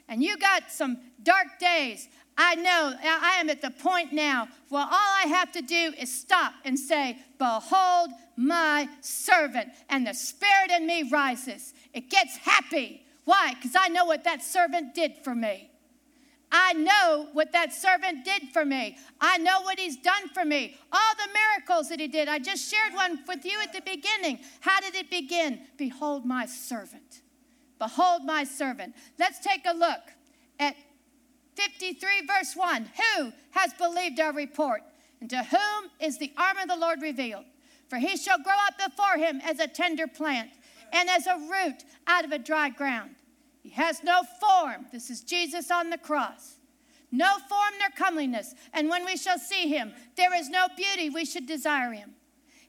and 0.07 0.21
you 0.23 0.37
got 0.37 0.71
some 0.71 0.99
dark 1.23 1.57
days, 1.59 2.09
I 2.37 2.55
know 2.55 2.93
I 3.03 3.37
am 3.39 3.49
at 3.49 3.61
the 3.61 3.71
point 3.71 4.13
now 4.13 4.47
where 4.69 4.83
all 4.83 4.89
I 4.91 5.25
have 5.27 5.51
to 5.53 5.61
do 5.61 5.93
is 5.99 6.13
stop 6.13 6.53
and 6.65 6.77
say, 6.77 7.19
Behold 7.37 8.09
my 8.35 8.89
servant. 9.01 9.69
And 9.89 10.07
the 10.07 10.13
spirit 10.13 10.71
in 10.71 10.87
me 10.87 11.09
rises. 11.09 11.73
It 11.93 12.09
gets 12.09 12.37
happy. 12.37 13.05
Why? 13.25 13.53
Because 13.53 13.75
I 13.77 13.89
know 13.89 14.05
what 14.05 14.23
that 14.23 14.43
servant 14.43 14.95
did 14.95 15.17
for 15.23 15.35
me. 15.35 15.69
I 16.51 16.73
know 16.73 17.29
what 17.31 17.53
that 17.53 17.73
servant 17.73 18.25
did 18.25 18.49
for 18.51 18.65
me. 18.65 18.97
I 19.21 19.37
know 19.37 19.61
what 19.61 19.79
he's 19.79 19.95
done 19.95 20.27
for 20.33 20.43
me. 20.43 20.75
All 20.91 21.15
the 21.15 21.31
miracles 21.33 21.87
that 21.89 21.99
he 21.99 22.07
did. 22.07 22.27
I 22.27 22.39
just 22.39 22.69
shared 22.69 22.93
one 22.93 23.19
with 23.27 23.45
you 23.45 23.57
at 23.61 23.71
the 23.71 23.81
beginning. 23.81 24.39
How 24.59 24.81
did 24.81 24.95
it 24.95 25.09
begin? 25.09 25.61
Behold 25.77 26.25
my 26.25 26.45
servant. 26.45 27.21
Behold 27.79 28.25
my 28.25 28.43
servant. 28.43 28.95
Let's 29.17 29.39
take 29.39 29.61
a 29.65 29.73
look 29.73 30.01
at 30.59 30.75
53, 31.55 32.09
verse 32.27 32.55
1 32.55 32.89
Who 33.15 33.33
has 33.51 33.73
believed 33.73 34.19
our 34.19 34.33
report? 34.33 34.81
And 35.19 35.29
to 35.29 35.43
whom 35.43 35.91
is 35.99 36.17
the 36.17 36.33
arm 36.37 36.57
of 36.57 36.67
the 36.67 36.75
Lord 36.75 37.01
revealed? 37.01 37.45
For 37.89 37.97
he 37.97 38.17
shall 38.17 38.41
grow 38.41 38.55
up 38.67 38.77
before 38.77 39.17
him 39.17 39.41
as 39.43 39.59
a 39.59 39.67
tender 39.67 40.07
plant 40.07 40.51
and 40.91 41.09
as 41.09 41.27
a 41.27 41.37
root 41.37 41.83
out 42.07 42.25
of 42.25 42.31
a 42.31 42.39
dry 42.39 42.69
ground. 42.69 43.11
He 43.61 43.69
has 43.69 44.03
no 44.03 44.23
form. 44.39 44.87
This 44.91 45.09
is 45.09 45.21
Jesus 45.21 45.69
on 45.69 45.89
the 45.89 45.97
cross. 45.97 46.55
No 47.11 47.37
form 47.49 47.73
nor 47.79 47.89
comeliness. 47.95 48.55
And 48.73 48.89
when 48.89 49.05
we 49.05 49.17
shall 49.17 49.37
see 49.37 49.67
him, 49.67 49.93
there 50.15 50.33
is 50.33 50.49
no 50.49 50.67
beauty 50.75 51.09
we 51.09 51.25
should 51.25 51.45
desire 51.45 51.91
him. 51.91 52.11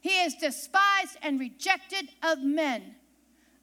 He 0.01 0.21
is 0.21 0.35
despised 0.35 1.17
and 1.21 1.39
rejected 1.39 2.09
of 2.21 2.43
men, 2.43 2.95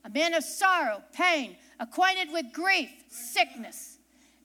a 0.04 0.08
man 0.08 0.32
of 0.32 0.42
sorrow, 0.42 1.02
pain, 1.12 1.56
acquainted 1.78 2.32
with 2.32 2.52
grief, 2.52 2.90
sickness 3.08 3.89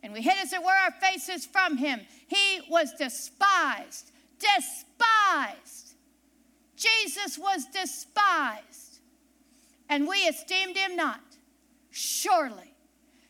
and 0.06 0.14
we 0.14 0.22
hid 0.22 0.38
as 0.42 0.54
it 0.54 0.64
were 0.64 0.72
our 0.72 0.92
faces 0.92 1.46
from 1.46 1.78
him. 1.78 2.00
He 2.28 2.62
was 2.70 2.94
despised, 2.94 4.12
despised. 4.40 5.96
Jesus 6.76 7.38
was 7.38 7.66
despised, 7.66 9.00
and 9.90 10.08
we 10.08 10.18
esteemed 10.20 10.78
him 10.78 10.96
not. 10.96 11.22
Surely, 11.92 12.76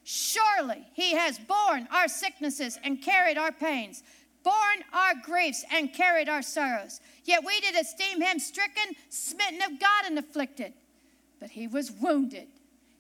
Surely 0.07 0.85
he 0.93 1.15
has 1.15 1.39
borne 1.39 1.87
our 1.91 2.07
sicknesses 2.07 2.77
and 2.83 3.01
carried 3.01 3.39
our 3.39 3.51
pains, 3.51 4.03
borne 4.43 4.83
our 4.93 5.15
griefs 5.23 5.65
and 5.71 5.91
carried 5.91 6.29
our 6.29 6.43
sorrows. 6.43 7.01
Yet 7.23 7.43
we 7.43 7.59
did 7.59 7.75
esteem 7.75 8.21
him 8.21 8.37
stricken, 8.37 8.95
smitten 9.09 9.63
of 9.63 9.79
God, 9.79 10.05
and 10.05 10.19
afflicted. 10.19 10.73
But 11.39 11.49
he 11.49 11.65
was 11.65 11.91
wounded, 11.91 12.49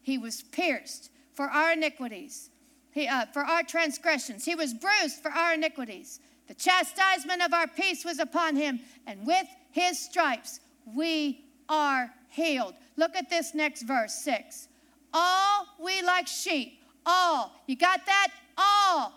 he 0.01 0.17
was 0.17 0.41
pierced 0.41 1.11
for 1.35 1.45
our 1.45 1.73
iniquities, 1.73 2.49
he, 2.95 3.07
uh, 3.09 3.25
for 3.33 3.41
our 3.41 3.61
transgressions. 3.61 4.45
He 4.45 4.55
was 4.55 4.73
bruised 4.73 5.21
for 5.21 5.29
our 5.29 5.53
iniquities. 5.53 6.21
The 6.47 6.53
chastisement 6.53 7.43
of 7.43 7.53
our 7.53 7.67
peace 7.67 8.05
was 8.05 8.19
upon 8.19 8.55
him, 8.55 8.79
and 9.05 9.27
with 9.27 9.45
his 9.71 9.99
stripes 9.99 10.61
we 10.95 11.43
are 11.67 12.09
healed. 12.29 12.73
Look 12.95 13.15
at 13.17 13.29
this 13.29 13.53
next 13.53 13.81
verse, 13.83 14.13
6. 14.13 14.69
All 15.13 15.67
we 15.77 16.01
like 16.03 16.25
sheep, 16.25 16.79
all. 17.05 17.51
You 17.67 17.75
got 17.75 18.05
that? 18.05 18.29
All. 18.57 19.13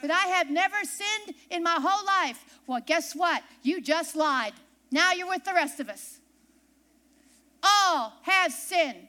But 0.00 0.12
I 0.12 0.26
have 0.26 0.48
never 0.48 0.76
sinned 0.84 1.36
in 1.50 1.64
my 1.64 1.78
whole 1.80 2.06
life. 2.06 2.60
Well, 2.68 2.80
guess 2.84 3.14
what? 3.14 3.42
You 3.62 3.80
just 3.80 4.14
lied. 4.14 4.52
Now 4.92 5.12
you're 5.12 5.28
with 5.28 5.44
the 5.44 5.54
rest 5.54 5.80
of 5.80 5.88
us. 5.88 6.20
All 7.60 8.12
have 8.22 8.52
sinned. 8.52 9.08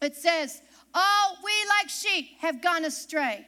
It 0.00 0.16
says, 0.16 0.62
All 0.94 1.38
we 1.44 1.52
like 1.68 1.88
sheep 1.88 2.38
have 2.38 2.62
gone 2.62 2.84
astray. 2.84 3.46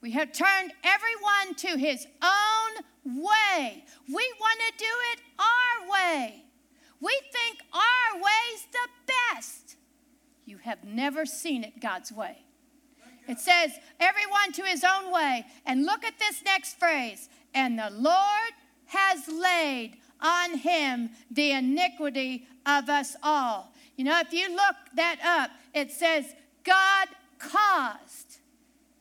We 0.00 0.12
have 0.12 0.32
turned 0.32 0.72
everyone 0.84 1.54
to 1.56 1.76
his 1.78 2.06
own 2.22 3.22
way. 3.22 3.84
We 4.06 4.34
want 4.40 4.60
to 4.60 4.78
do 4.78 4.84
it 5.12 5.20
our 5.38 5.90
way. 5.90 6.44
We 7.00 7.20
think 7.32 7.58
our 7.72 8.16
way's 8.16 8.66
the 8.72 8.88
best. 9.34 9.76
You 10.44 10.58
have 10.58 10.84
never 10.84 11.26
seen 11.26 11.64
it 11.64 11.80
God's 11.80 12.12
way. 12.12 12.38
It 13.28 13.40
says, 13.40 13.72
everyone 13.98 14.52
to 14.52 14.62
his 14.62 14.84
own 14.84 15.12
way. 15.12 15.44
And 15.64 15.84
look 15.84 16.04
at 16.04 16.18
this 16.18 16.44
next 16.44 16.78
phrase. 16.78 17.28
And 17.52 17.78
the 17.78 17.90
Lord 17.90 18.52
has 18.86 19.26
laid 19.26 19.96
on 20.20 20.58
him 20.58 21.10
the 21.30 21.50
iniquity 21.50 22.46
of 22.64 22.88
us 22.88 23.16
all. 23.22 23.72
You 23.96 24.04
know, 24.04 24.20
if 24.20 24.32
you 24.32 24.48
look 24.50 24.76
that 24.94 25.18
up, 25.24 25.50
it 25.74 25.90
says, 25.90 26.26
God 26.66 27.08
caused, 27.38 28.40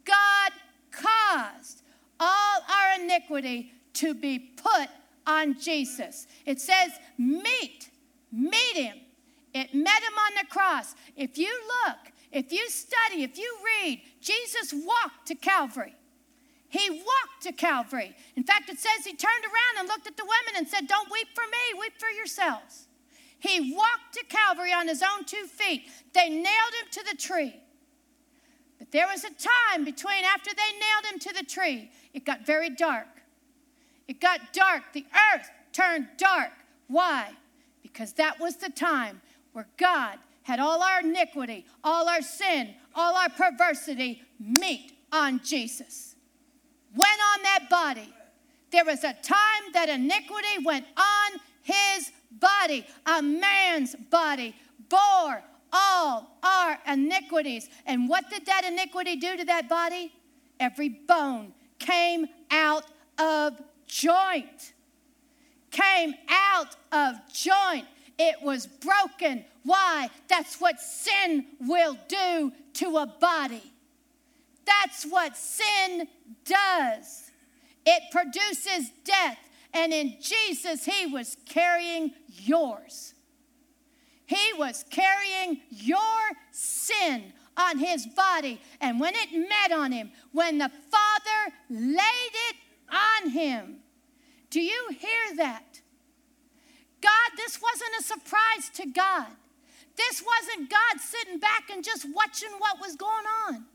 God 0.05 0.51
caused 0.91 1.81
all 2.19 2.61
our 2.69 3.01
iniquity 3.01 3.71
to 3.93 4.13
be 4.13 4.39
put 4.39 4.87
on 5.25 5.59
Jesus. 5.59 6.27
It 6.45 6.61
says, 6.61 6.91
meet, 7.17 7.89
meet 8.31 8.75
him. 8.75 8.97
It 9.53 9.73
met 9.73 10.03
him 10.03 10.13
on 10.13 10.33
the 10.39 10.47
cross. 10.47 10.95
If 11.15 11.37
you 11.37 11.49
look, 11.85 11.97
if 12.31 12.51
you 12.51 12.69
study, 12.69 13.23
if 13.23 13.37
you 13.37 13.57
read, 13.81 14.01
Jesus 14.21 14.73
walked 14.73 15.27
to 15.27 15.35
Calvary. 15.35 15.95
He 16.67 16.89
walked 16.89 17.43
to 17.43 17.53
Calvary. 17.53 18.15
In 18.35 18.43
fact, 18.43 18.69
it 18.69 18.77
says 18.77 19.05
he 19.05 19.15
turned 19.15 19.45
around 19.45 19.79
and 19.79 19.87
looked 19.87 20.07
at 20.07 20.17
the 20.17 20.25
women 20.25 20.57
and 20.57 20.67
said, 20.67 20.87
Don't 20.87 21.09
weep 21.09 21.27
for 21.33 21.43
me, 21.43 21.79
weep 21.79 21.93
for 21.97 22.09
yourselves. 22.09 22.84
He 23.39 23.73
walked 23.73 24.13
to 24.13 24.23
Calvary 24.29 24.73
on 24.73 24.87
his 24.87 25.01
own 25.01 25.25
two 25.25 25.45
feet. 25.45 25.89
They 26.13 26.29
nailed 26.29 26.43
him 26.43 26.87
to 26.91 27.03
the 27.09 27.17
tree. 27.17 27.55
But 28.79 28.91
there 28.91 29.07
was 29.07 29.23
a 29.23 29.29
time 29.29 29.85
between 29.85 30.23
after 30.25 30.51
they 30.51 30.79
nailed 30.79 31.13
him 31.13 31.19
to 31.19 31.33
the 31.33 31.45
tree, 31.45 31.91
it 32.13 32.25
got 32.25 32.45
very 32.45 32.69
dark. 32.69 33.07
It 34.07 34.19
got 34.19 34.53
dark. 34.53 34.93
The 34.93 35.05
earth 35.33 35.49
turned 35.71 36.07
dark. 36.17 36.51
Why? 36.87 37.31
Because 37.81 38.13
that 38.13 38.39
was 38.39 38.57
the 38.57 38.69
time 38.69 39.21
where 39.53 39.67
God 39.77 40.17
had 40.43 40.59
all 40.59 40.83
our 40.83 40.99
iniquity, 40.99 41.65
all 41.83 42.07
our 42.07 42.21
sin, 42.21 42.75
all 42.93 43.15
our 43.15 43.29
perversity 43.29 44.21
meet 44.39 44.93
on 45.11 45.41
Jesus. 45.43 46.15
Went 46.95 47.19
on 47.33 47.43
that 47.43 47.67
body. 47.69 48.13
There 48.71 48.85
was 48.85 49.03
a 49.03 49.13
time 49.13 49.71
that 49.73 49.89
iniquity 49.89 50.63
went 50.63 50.85
on 50.97 51.39
his 51.63 52.11
body, 52.31 52.85
a 53.05 53.21
man's 53.21 53.95
body, 53.95 54.55
bore 54.89 55.43
all 55.71 56.37
our 56.43 56.79
iniquities. 56.87 57.69
And 57.85 58.07
what 58.07 58.29
did 58.29 58.45
that 58.45 58.63
iniquity 58.65 59.15
do 59.15 59.37
to 59.37 59.45
that 59.45 59.67
body? 59.67 60.13
Every 60.59 60.89
bone 60.89 61.53
came 61.79 62.27
out 62.49 62.85
of 63.17 63.61
joint. 63.87 64.73
Came 65.71 66.15
out 66.29 66.75
of 66.91 67.15
joint. 67.33 67.85
It 68.17 68.41
was 68.41 68.67
broken. 68.67 69.43
Why? 69.63 70.09
That's 70.29 70.61
what 70.61 70.79
sin 70.79 71.45
will 71.59 71.97
do 72.07 72.53
to 72.75 72.97
a 72.97 73.05
body. 73.05 73.73
That's 74.65 75.03
what 75.05 75.35
sin 75.35 76.07
does. 76.45 77.31
It 77.85 78.03
produces 78.11 78.91
death. 79.03 79.37
And 79.75 79.93
in 79.93 80.15
Jesus, 80.21 80.85
He 80.85 81.05
was 81.05 81.35
carrying 81.45 82.13
yours. 82.27 83.13
He 84.25 84.53
was 84.57 84.85
carrying 84.89 85.59
your 85.69 85.99
sin 86.51 87.33
on 87.57 87.77
His 87.77 88.07
body. 88.07 88.61
And 88.79 88.99
when 88.99 89.13
it 89.15 89.31
met 89.33 89.77
on 89.77 89.91
Him, 89.91 90.11
when 90.31 90.57
the 90.57 90.71
Father 90.89 91.55
laid 91.69 92.31
it 92.49 92.55
on 92.89 93.31
Him, 93.31 93.77
do 94.49 94.61
you 94.61 94.87
hear 94.97 95.35
that? 95.37 95.81
God, 97.01 97.31
this 97.35 97.59
wasn't 97.61 97.91
a 97.99 98.03
surprise 98.03 98.69
to 98.75 98.85
God. 98.87 99.27
This 99.97 100.23
wasn't 100.25 100.69
God 100.69 100.99
sitting 100.99 101.39
back 101.39 101.69
and 101.71 101.83
just 101.83 102.07
watching 102.15 102.49
what 102.59 102.79
was 102.79 102.95
going 102.95 103.25
on. 103.47 103.65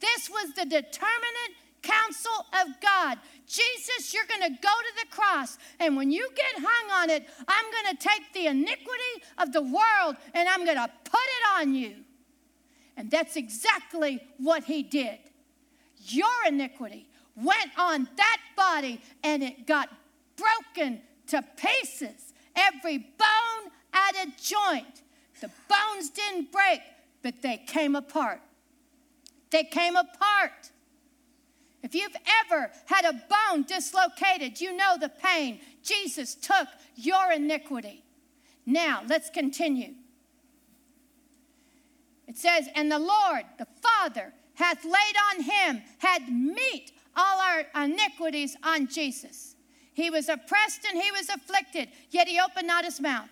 This 0.00 0.30
was 0.30 0.54
the 0.54 0.64
determinate 0.64 1.52
counsel 1.86 2.46
of 2.60 2.80
God. 2.80 3.18
Jesus, 3.46 4.12
you're 4.12 4.26
going 4.26 4.42
to 4.42 4.60
go 4.60 4.68
to 4.68 4.92
the 5.04 5.14
cross, 5.14 5.56
and 5.78 5.96
when 5.96 6.10
you 6.10 6.28
get 6.34 6.64
hung 6.64 7.02
on 7.02 7.10
it, 7.10 7.28
I'm 7.46 7.64
going 7.70 7.96
to 7.96 8.02
take 8.02 8.32
the 8.32 8.46
iniquity 8.48 9.22
of 9.38 9.52
the 9.52 9.62
world 9.62 10.16
and 10.34 10.48
I'm 10.48 10.64
going 10.64 10.76
to 10.76 10.90
put 11.04 11.20
it 11.20 11.60
on 11.60 11.74
you. 11.74 11.94
And 12.96 13.10
that's 13.10 13.36
exactly 13.36 14.20
what 14.38 14.64
he 14.64 14.82
did. 14.82 15.18
Your 15.98 16.46
iniquity 16.46 17.06
went 17.36 17.70
on 17.78 18.08
that 18.16 18.38
body 18.56 19.00
and 19.22 19.42
it 19.42 19.66
got 19.66 19.90
broken 20.36 21.00
to 21.28 21.44
pieces 21.56 22.32
every 22.54 22.98
bone 22.98 23.70
at 23.92 24.14
a 24.14 24.32
joint. 24.42 25.02
The 25.40 25.50
bones 25.68 26.10
didn't 26.10 26.50
break, 26.50 26.80
but 27.22 27.42
they 27.42 27.58
came 27.58 27.94
apart. 27.94 28.40
They 29.50 29.64
came 29.64 29.96
apart. 29.96 30.70
If 31.82 31.94
you've 31.94 32.16
ever 32.44 32.70
had 32.86 33.04
a 33.04 33.12
bone 33.12 33.62
dislocated, 33.62 34.60
you 34.60 34.76
know 34.76 34.96
the 34.98 35.08
pain. 35.08 35.60
Jesus 35.82 36.34
took 36.34 36.68
your 36.96 37.32
iniquity. 37.32 38.02
Now, 38.64 39.02
let's 39.08 39.30
continue. 39.30 39.94
It 42.26 42.36
says, 42.36 42.68
And 42.74 42.90
the 42.90 42.98
Lord, 42.98 43.44
the 43.58 43.66
Father, 43.82 44.32
hath 44.54 44.84
laid 44.84 44.94
on 45.32 45.42
him, 45.42 45.82
had 45.98 46.28
meet 46.28 46.92
all 47.16 47.40
our 47.40 47.84
iniquities 47.84 48.56
on 48.62 48.88
Jesus. 48.88 49.54
He 49.94 50.10
was 50.10 50.28
oppressed 50.28 50.84
and 50.90 51.00
he 51.00 51.10
was 51.12 51.28
afflicted, 51.28 51.88
yet 52.10 52.28
he 52.28 52.40
opened 52.40 52.66
not 52.66 52.84
his 52.84 53.00
mouth. 53.00 53.28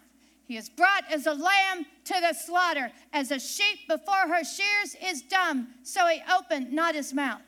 He 0.46 0.56
is 0.56 0.68
brought 0.68 1.04
as 1.10 1.26
a 1.26 1.32
lamb 1.32 1.86
to 2.04 2.14
the 2.20 2.34
slaughter, 2.34 2.92
as 3.12 3.30
a 3.30 3.40
sheep 3.40 3.88
before 3.88 4.28
her 4.28 4.44
shears 4.44 4.94
is 5.02 5.22
dumb, 5.22 5.68
so 5.82 6.06
he 6.06 6.22
opened 6.34 6.72
not 6.72 6.94
his 6.94 7.12
mouth. 7.12 7.40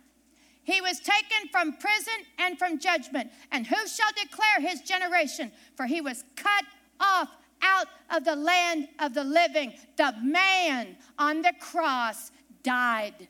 He 0.66 0.80
was 0.80 0.98
taken 0.98 1.48
from 1.52 1.74
prison 1.74 2.26
and 2.40 2.58
from 2.58 2.80
judgment, 2.80 3.30
and 3.52 3.64
who 3.64 3.86
shall 3.86 4.10
declare 4.20 4.68
his 4.68 4.80
generation? 4.80 5.52
For 5.76 5.86
he 5.86 6.00
was 6.00 6.24
cut 6.34 6.64
off 6.98 7.28
out 7.62 7.86
of 8.10 8.24
the 8.24 8.34
land 8.34 8.88
of 8.98 9.14
the 9.14 9.22
living. 9.22 9.74
The 9.96 10.12
man 10.20 10.96
on 11.20 11.42
the 11.42 11.52
cross 11.60 12.32
died. 12.64 13.28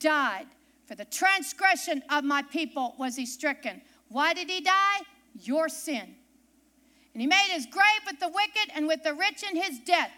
Died. 0.00 0.48
For 0.86 0.96
the 0.96 1.04
transgression 1.04 2.02
of 2.10 2.24
my 2.24 2.42
people 2.42 2.96
was 2.98 3.14
he 3.14 3.24
stricken. 3.24 3.80
Why 4.08 4.34
did 4.34 4.50
he 4.50 4.60
die? 4.60 5.02
Your 5.42 5.68
sin. 5.68 6.16
And 7.14 7.20
he 7.20 7.28
made 7.28 7.48
his 7.52 7.66
grave 7.66 8.02
with 8.04 8.18
the 8.18 8.28
wicked 8.28 8.72
and 8.74 8.88
with 8.88 9.04
the 9.04 9.14
rich 9.14 9.44
in 9.48 9.54
his 9.54 9.78
death. 9.78 10.10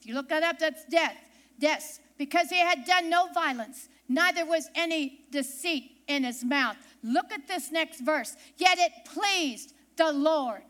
If 0.00 0.06
you 0.06 0.14
look 0.14 0.28
that 0.28 0.44
up, 0.44 0.60
that's 0.60 0.84
death. 0.84 1.16
Death. 1.58 1.98
Because 2.16 2.48
he 2.48 2.58
had 2.58 2.84
done 2.84 3.10
no 3.10 3.26
violence, 3.34 3.88
neither 4.08 4.44
was 4.44 4.68
any 4.74 5.20
deceit 5.30 5.92
in 6.06 6.24
his 6.24 6.44
mouth. 6.44 6.76
Look 7.02 7.32
at 7.32 7.46
this 7.46 7.70
next 7.70 8.00
verse. 8.00 8.36
Yet 8.56 8.78
it 8.78 8.92
pleased 9.04 9.74
the 9.96 10.12
Lord. 10.12 10.62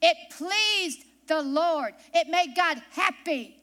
It 0.00 0.16
pleased 0.30 1.04
the 1.26 1.42
Lord. 1.42 1.94
It 2.12 2.28
made 2.28 2.54
God 2.56 2.82
happy. 2.90 3.56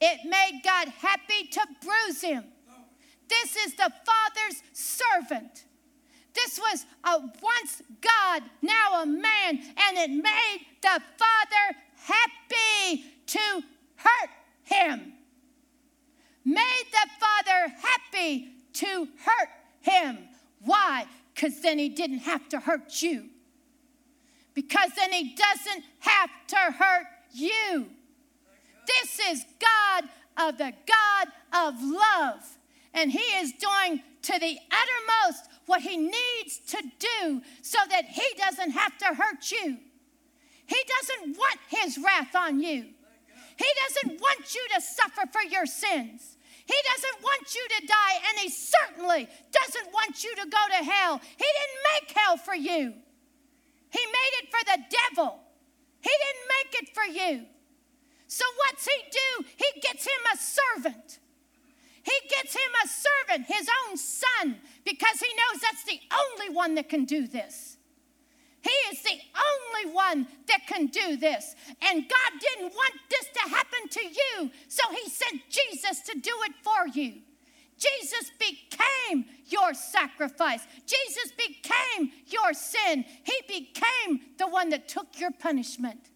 It 0.00 0.20
made 0.24 0.60
God 0.64 0.88
happy 0.88 1.46
to 1.50 1.60
bruise 1.80 2.20
him. 2.20 2.44
This 3.28 3.56
is 3.56 3.74
the 3.74 3.90
Father's 4.04 4.62
servant. 4.72 5.64
This 6.34 6.58
was 6.58 6.84
a 7.04 7.20
once 7.20 7.82
God, 8.00 8.42
now 8.60 9.02
a 9.02 9.06
man, 9.06 9.60
and 9.76 9.96
it 9.96 10.10
made 10.10 10.66
the 10.82 11.00
Father 11.16 11.78
happy 11.96 13.04
to 13.26 13.62
hurt 13.96 14.30
him. 14.64 15.12
Made 16.44 16.84
the 16.90 17.08
Father 17.18 17.74
happy 17.80 18.48
to 18.74 19.08
hurt 19.24 19.48
him. 19.80 20.18
Why? 20.60 21.06
Because 21.34 21.60
then 21.60 21.78
he 21.78 21.88
didn't 21.88 22.20
have 22.20 22.48
to 22.50 22.60
hurt 22.60 23.02
you. 23.02 23.26
Because 24.54 24.90
then 24.96 25.12
he 25.12 25.34
doesn't 25.34 25.84
have 26.00 26.30
to 26.48 26.56
hurt 26.56 27.06
you. 27.32 27.88
This 28.86 29.18
is 29.30 29.44
God 29.60 30.04
of 30.36 30.58
the 30.58 30.72
God 30.86 31.28
of 31.52 31.82
love. 31.82 32.58
And 32.92 33.10
he 33.10 33.18
is 33.18 33.52
doing 33.52 34.02
to 34.22 34.38
the 34.38 34.58
uttermost 34.70 35.48
what 35.66 35.80
he 35.82 35.96
needs 35.96 36.58
to 36.68 36.82
do 36.98 37.42
so 37.62 37.78
that 37.90 38.04
he 38.06 38.24
doesn't 38.38 38.70
have 38.70 38.96
to 38.98 39.06
hurt 39.06 39.50
you. 39.50 39.78
He 40.66 40.76
doesn't 41.00 41.36
want 41.36 41.58
his 41.68 41.98
wrath 41.98 42.34
on 42.34 42.60
you. 42.60 42.86
He 43.56 43.66
doesn't 43.86 44.20
want 44.20 44.54
you 44.54 44.64
to 44.74 44.80
suffer 44.80 45.28
for 45.30 45.42
your 45.42 45.66
sins. 45.66 46.36
He 46.66 46.74
doesn't 46.94 47.22
want 47.22 47.54
you 47.54 47.66
to 47.68 47.86
die, 47.86 48.16
and 48.28 48.38
he 48.38 48.48
certainly 48.48 49.28
doesn't 49.52 49.92
want 49.92 50.24
you 50.24 50.34
to 50.36 50.46
go 50.48 50.62
to 50.78 50.84
hell. 50.84 51.20
He 51.36 51.44
didn't 51.44 51.82
make 51.92 52.16
hell 52.16 52.36
for 52.36 52.54
you, 52.54 52.94
he 53.90 54.06
made 54.06 54.32
it 54.42 54.48
for 54.50 54.64
the 54.64 54.82
devil. 54.90 55.40
He 56.00 56.10
didn't 56.10 56.48
make 56.52 56.82
it 56.82 56.94
for 56.94 57.04
you. 57.04 57.46
So, 58.26 58.44
what's 58.56 58.84
he 58.84 58.92
do? 59.10 59.46
He 59.56 59.80
gets 59.80 60.04
him 60.04 60.12
a 60.32 60.36
servant. 60.36 61.18
He 62.02 62.12
gets 62.28 62.54
him 62.54 62.72
a 62.84 62.88
servant, 62.88 63.46
his 63.46 63.66
own 63.86 63.96
son, 63.96 64.56
because 64.84 65.20
he 65.20 65.28
knows 65.28 65.62
that's 65.62 65.84
the 65.84 66.00
only 66.12 66.54
one 66.54 66.74
that 66.74 66.90
can 66.90 67.06
do 67.06 67.26
this. 67.26 67.73
He 68.64 68.96
is 68.96 69.02
the 69.02 69.18
only 69.36 69.94
one 69.94 70.26
that 70.48 70.66
can 70.66 70.86
do 70.86 71.18
this. 71.18 71.54
And 71.82 72.08
God 72.08 72.40
didn't 72.40 72.72
want 72.74 72.94
this 73.10 73.26
to 73.34 73.50
happen 73.50 73.88
to 73.90 74.00
you, 74.00 74.50
so 74.68 74.82
He 74.90 75.10
sent 75.10 75.42
Jesus 75.50 76.00
to 76.06 76.18
do 76.18 76.32
it 76.46 76.54
for 76.62 76.88
you. 76.88 77.20
Jesus 77.76 78.30
became 78.38 79.26
your 79.46 79.74
sacrifice. 79.74 80.66
Jesus 80.86 81.32
became 81.36 82.12
your 82.26 82.54
sin. 82.54 83.04
He 83.24 83.34
became 83.46 84.20
the 84.38 84.48
one 84.48 84.70
that 84.70 84.88
took 84.88 85.18
your 85.18 85.32
punishment. 85.32 86.08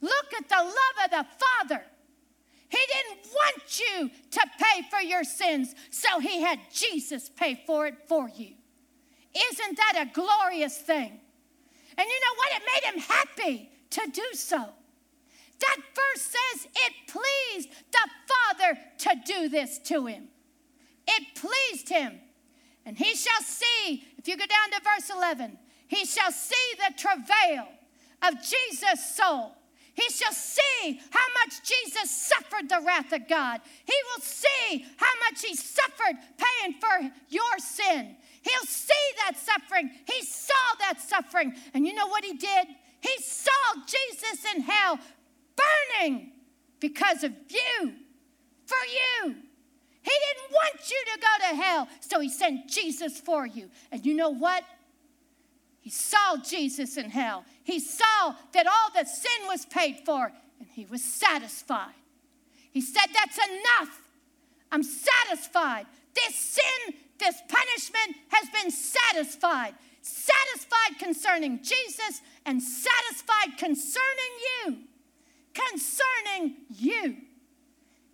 Look 0.00 0.34
at 0.38 0.48
the 0.48 0.56
love 0.56 1.04
of 1.04 1.10
the 1.10 1.26
Father. 1.68 1.84
He 2.68 2.78
didn't 2.78 3.26
want 3.32 3.80
you 3.80 4.10
to 4.30 4.40
pay 4.58 4.82
for 4.90 5.00
your 5.00 5.24
sins, 5.24 5.74
so 5.90 6.18
He 6.20 6.40
had 6.40 6.60
Jesus 6.72 7.28
pay 7.28 7.60
for 7.66 7.86
it 7.86 8.08
for 8.08 8.28
you. 8.28 8.54
Isn't 9.34 9.76
that 9.76 10.06
a 10.08 10.14
glorious 10.14 10.78
thing? 10.78 11.20
And 11.98 12.06
you 12.06 12.20
know 12.20 12.34
what? 12.36 12.52
It 12.52 12.62
made 12.72 12.92
him 12.92 13.00
happy 13.00 13.70
to 13.90 14.10
do 14.12 14.26
so. 14.34 14.64
That 15.58 15.76
verse 15.94 16.22
says 16.22 16.68
it 16.74 16.92
pleased 17.08 17.70
the 17.90 18.08
Father 18.28 18.78
to 18.98 19.10
do 19.24 19.48
this 19.48 19.78
to 19.80 20.06
him. 20.06 20.28
It 21.08 21.34
pleased 21.34 21.88
him. 21.88 22.20
And 22.84 22.96
he 22.96 23.14
shall 23.14 23.42
see, 23.42 24.04
if 24.18 24.28
you 24.28 24.36
go 24.36 24.44
down 24.46 24.70
to 24.72 24.80
verse 24.84 25.10
11, 25.10 25.58
he 25.88 26.04
shall 26.04 26.30
see 26.30 26.54
the 26.76 26.94
travail 26.96 27.68
of 28.22 28.34
Jesus' 28.42 29.14
soul. 29.14 29.52
He 29.94 30.10
shall 30.10 30.32
see 30.32 31.00
how 31.10 31.26
much 31.40 31.62
Jesus 31.62 32.10
suffered 32.10 32.68
the 32.68 32.82
wrath 32.86 33.12
of 33.12 33.26
God. 33.26 33.62
He 33.86 33.94
will 34.12 34.22
see 34.22 34.84
how 34.98 35.12
much 35.24 35.42
he 35.42 35.54
suffered 35.56 36.18
paying 36.36 36.74
for 36.78 37.10
your 37.30 37.58
sin. 37.58 38.16
He'll 38.46 38.68
see 38.68 38.92
that 39.24 39.36
suffering. 39.36 39.90
He 40.06 40.22
saw 40.24 40.54
that 40.78 41.00
suffering. 41.00 41.54
And 41.74 41.84
you 41.84 41.94
know 41.94 42.06
what 42.06 42.24
he 42.24 42.34
did? 42.34 42.66
He 43.00 43.22
saw 43.22 43.50
Jesus 43.86 44.44
in 44.54 44.62
hell 44.62 45.00
burning 46.00 46.30
because 46.78 47.24
of 47.24 47.32
you, 47.48 47.92
for 48.66 48.76
you. 48.86 49.34
He 50.02 50.12
didn't 50.12 50.52
want 50.52 50.88
you 50.88 51.04
to 51.12 51.20
go 51.20 51.48
to 51.48 51.56
hell, 51.56 51.88
so 51.98 52.20
he 52.20 52.28
sent 52.28 52.68
Jesus 52.68 53.18
for 53.18 53.44
you. 53.46 53.68
And 53.90 54.06
you 54.06 54.14
know 54.14 54.30
what? 54.30 54.62
He 55.80 55.90
saw 55.90 56.36
Jesus 56.36 56.96
in 56.96 57.10
hell. 57.10 57.44
He 57.64 57.80
saw 57.80 58.34
that 58.52 58.66
all 58.66 58.90
the 58.94 59.08
sin 59.08 59.48
was 59.48 59.66
paid 59.66 60.02
for, 60.04 60.30
and 60.60 60.68
he 60.72 60.86
was 60.86 61.02
satisfied. 61.02 61.94
He 62.70 62.80
said, 62.80 63.06
That's 63.12 63.38
enough. 63.38 64.00
I'm 64.70 64.84
satisfied. 64.84 65.86
This 66.14 66.34
sin 66.36 66.94
this 67.18 67.40
punishment 67.48 68.18
has 68.28 68.48
been 68.50 68.70
satisfied. 68.70 69.74
Satisfied 70.02 70.98
concerning 70.98 71.58
Jesus 71.62 72.20
and 72.44 72.62
satisfied 72.62 73.58
concerning 73.58 74.32
you. 74.66 74.78
Concerning 75.54 76.56
you. 76.68 77.16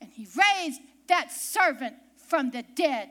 And 0.00 0.10
he 0.10 0.26
raised 0.36 0.80
that 1.08 1.30
servant 1.30 1.96
from 2.16 2.50
the 2.50 2.64
dead. 2.74 3.10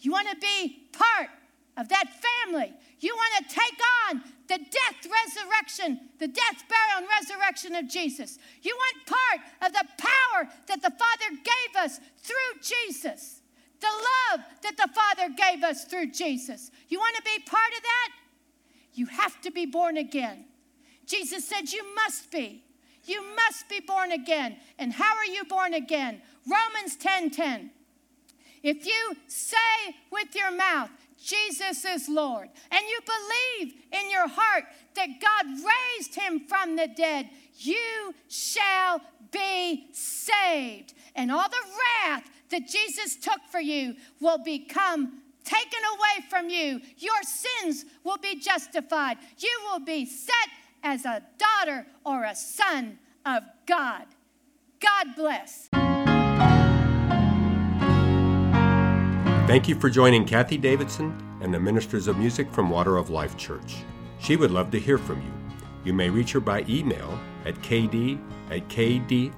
You 0.00 0.12
want 0.12 0.28
to 0.30 0.36
be 0.36 0.88
part 0.92 1.28
of 1.76 1.88
that 1.88 2.06
family. 2.44 2.72
You 3.00 3.14
want 3.14 3.48
to 3.48 3.54
take 3.54 3.78
on 4.08 4.22
the 4.48 4.58
death, 4.58 5.06
resurrection, 5.06 6.00
the 6.18 6.26
death, 6.26 6.64
burial, 6.68 6.98
and 6.98 7.06
resurrection 7.20 7.76
of 7.76 7.88
Jesus. 7.88 8.38
You 8.62 8.76
want 8.76 9.06
part 9.06 9.46
of 9.66 9.72
the 9.72 9.86
power 9.96 10.48
that 10.66 10.82
the 10.82 10.90
Father 10.90 11.36
gave 11.36 11.82
us 11.82 12.00
through 12.18 12.60
Jesus 12.62 13.37
the 13.80 13.86
love 13.86 14.44
that 14.62 14.76
the 14.76 14.88
Father 14.92 15.34
gave 15.34 15.62
us 15.62 15.84
through 15.84 16.10
Jesus. 16.10 16.70
You 16.88 16.98
want 16.98 17.16
to 17.16 17.22
be 17.22 17.42
part 17.44 17.72
of 17.76 17.82
that? 17.82 18.08
You 18.94 19.06
have 19.06 19.40
to 19.42 19.50
be 19.50 19.66
born 19.66 19.96
again. 19.96 20.44
Jesus 21.06 21.46
said, 21.46 21.72
You 21.72 21.82
must 21.94 22.30
be. 22.30 22.64
You 23.04 23.24
must 23.34 23.68
be 23.68 23.80
born 23.80 24.12
again. 24.12 24.56
And 24.78 24.92
how 24.92 25.16
are 25.16 25.24
you 25.26 25.44
born 25.44 25.72
again? 25.74 26.20
Romans 26.46 26.96
10 26.96 27.30
10. 27.30 27.70
If 28.62 28.84
you 28.86 29.16
say 29.28 29.56
with 30.10 30.34
your 30.34 30.50
mouth, 30.50 30.90
Jesus 31.22 31.84
is 31.84 32.08
Lord, 32.08 32.48
and 32.70 32.80
you 32.86 33.00
believe 33.04 33.74
in 33.92 34.10
your 34.10 34.28
heart 34.28 34.64
that 34.94 35.08
God 35.20 35.46
raised 35.46 36.14
him 36.14 36.40
from 36.40 36.76
the 36.76 36.86
dead, 36.86 37.28
you 37.58 38.14
shall 38.28 39.00
be 39.30 39.88
saved. 39.92 40.94
And 41.14 41.30
all 41.30 41.48
the 41.48 41.56
wrath 42.06 42.24
that 42.50 42.66
Jesus 42.66 43.16
took 43.16 43.40
for 43.50 43.60
you 43.60 43.94
will 44.20 44.38
become 44.38 45.22
taken 45.44 45.80
away 45.96 46.26
from 46.28 46.48
you. 46.48 46.80
Your 46.98 47.22
sins 47.22 47.84
will 48.04 48.18
be 48.18 48.36
justified. 48.36 49.18
You 49.38 49.60
will 49.70 49.80
be 49.80 50.04
set 50.06 50.34
as 50.82 51.04
a 51.04 51.22
daughter 51.38 51.86
or 52.04 52.24
a 52.24 52.34
son 52.34 52.98
of 53.24 53.42
God. 53.66 54.06
God 54.80 55.14
bless. 55.16 55.68
Thank 59.48 59.66
you 59.66 59.74
for 59.80 59.88
joining 59.88 60.26
Kathie 60.26 60.58
Davidson 60.58 61.18
and 61.40 61.52
the 61.54 61.58
Ministers 61.58 62.06
of 62.06 62.18
Music 62.18 62.52
from 62.52 62.68
Water 62.68 62.98
of 62.98 63.08
Life 63.08 63.36
Church. 63.36 63.76
She 64.20 64.36
would 64.36 64.50
love 64.50 64.70
to 64.72 64.78
hear 64.78 64.98
from 64.98 65.22
you. 65.22 65.37
You 65.84 65.92
may 65.92 66.10
reach 66.10 66.32
her 66.32 66.40
by 66.40 66.64
email 66.68 67.18
at 67.44 67.54
kd 67.56 68.18
at 68.50 68.68
kdwol.com. 68.68 69.34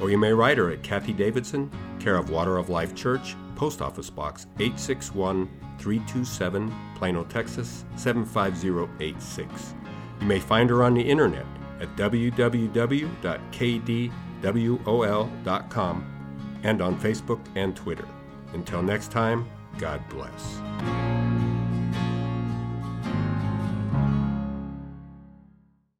Or 0.00 0.10
you 0.10 0.18
may 0.18 0.32
write 0.32 0.58
her 0.58 0.70
at 0.70 0.82
Kathie 0.82 1.12
Davidson, 1.12 1.70
care 1.98 2.16
of 2.16 2.30
Water 2.30 2.56
of 2.56 2.70
Life 2.70 2.94
Church, 2.94 3.36
Post 3.54 3.82
Office 3.82 4.08
Box 4.08 4.46
861 4.58 5.46
327, 5.78 6.72
Plano, 6.96 7.24
Texas 7.24 7.84
75086. 7.96 9.74
You 10.20 10.26
may 10.26 10.38
find 10.38 10.70
her 10.70 10.82
on 10.82 10.94
the 10.94 11.02
internet 11.02 11.46
at 11.80 11.94
www.kdwol.com 11.96 12.50
and 16.62 16.82
on 16.82 17.00
Facebook 17.00 17.40
and 17.54 17.74
Twitter. 17.74 18.06
Until 18.52 18.82
next 18.82 19.10
time, 19.10 19.48
God 19.78 20.02
bless. 20.08 21.19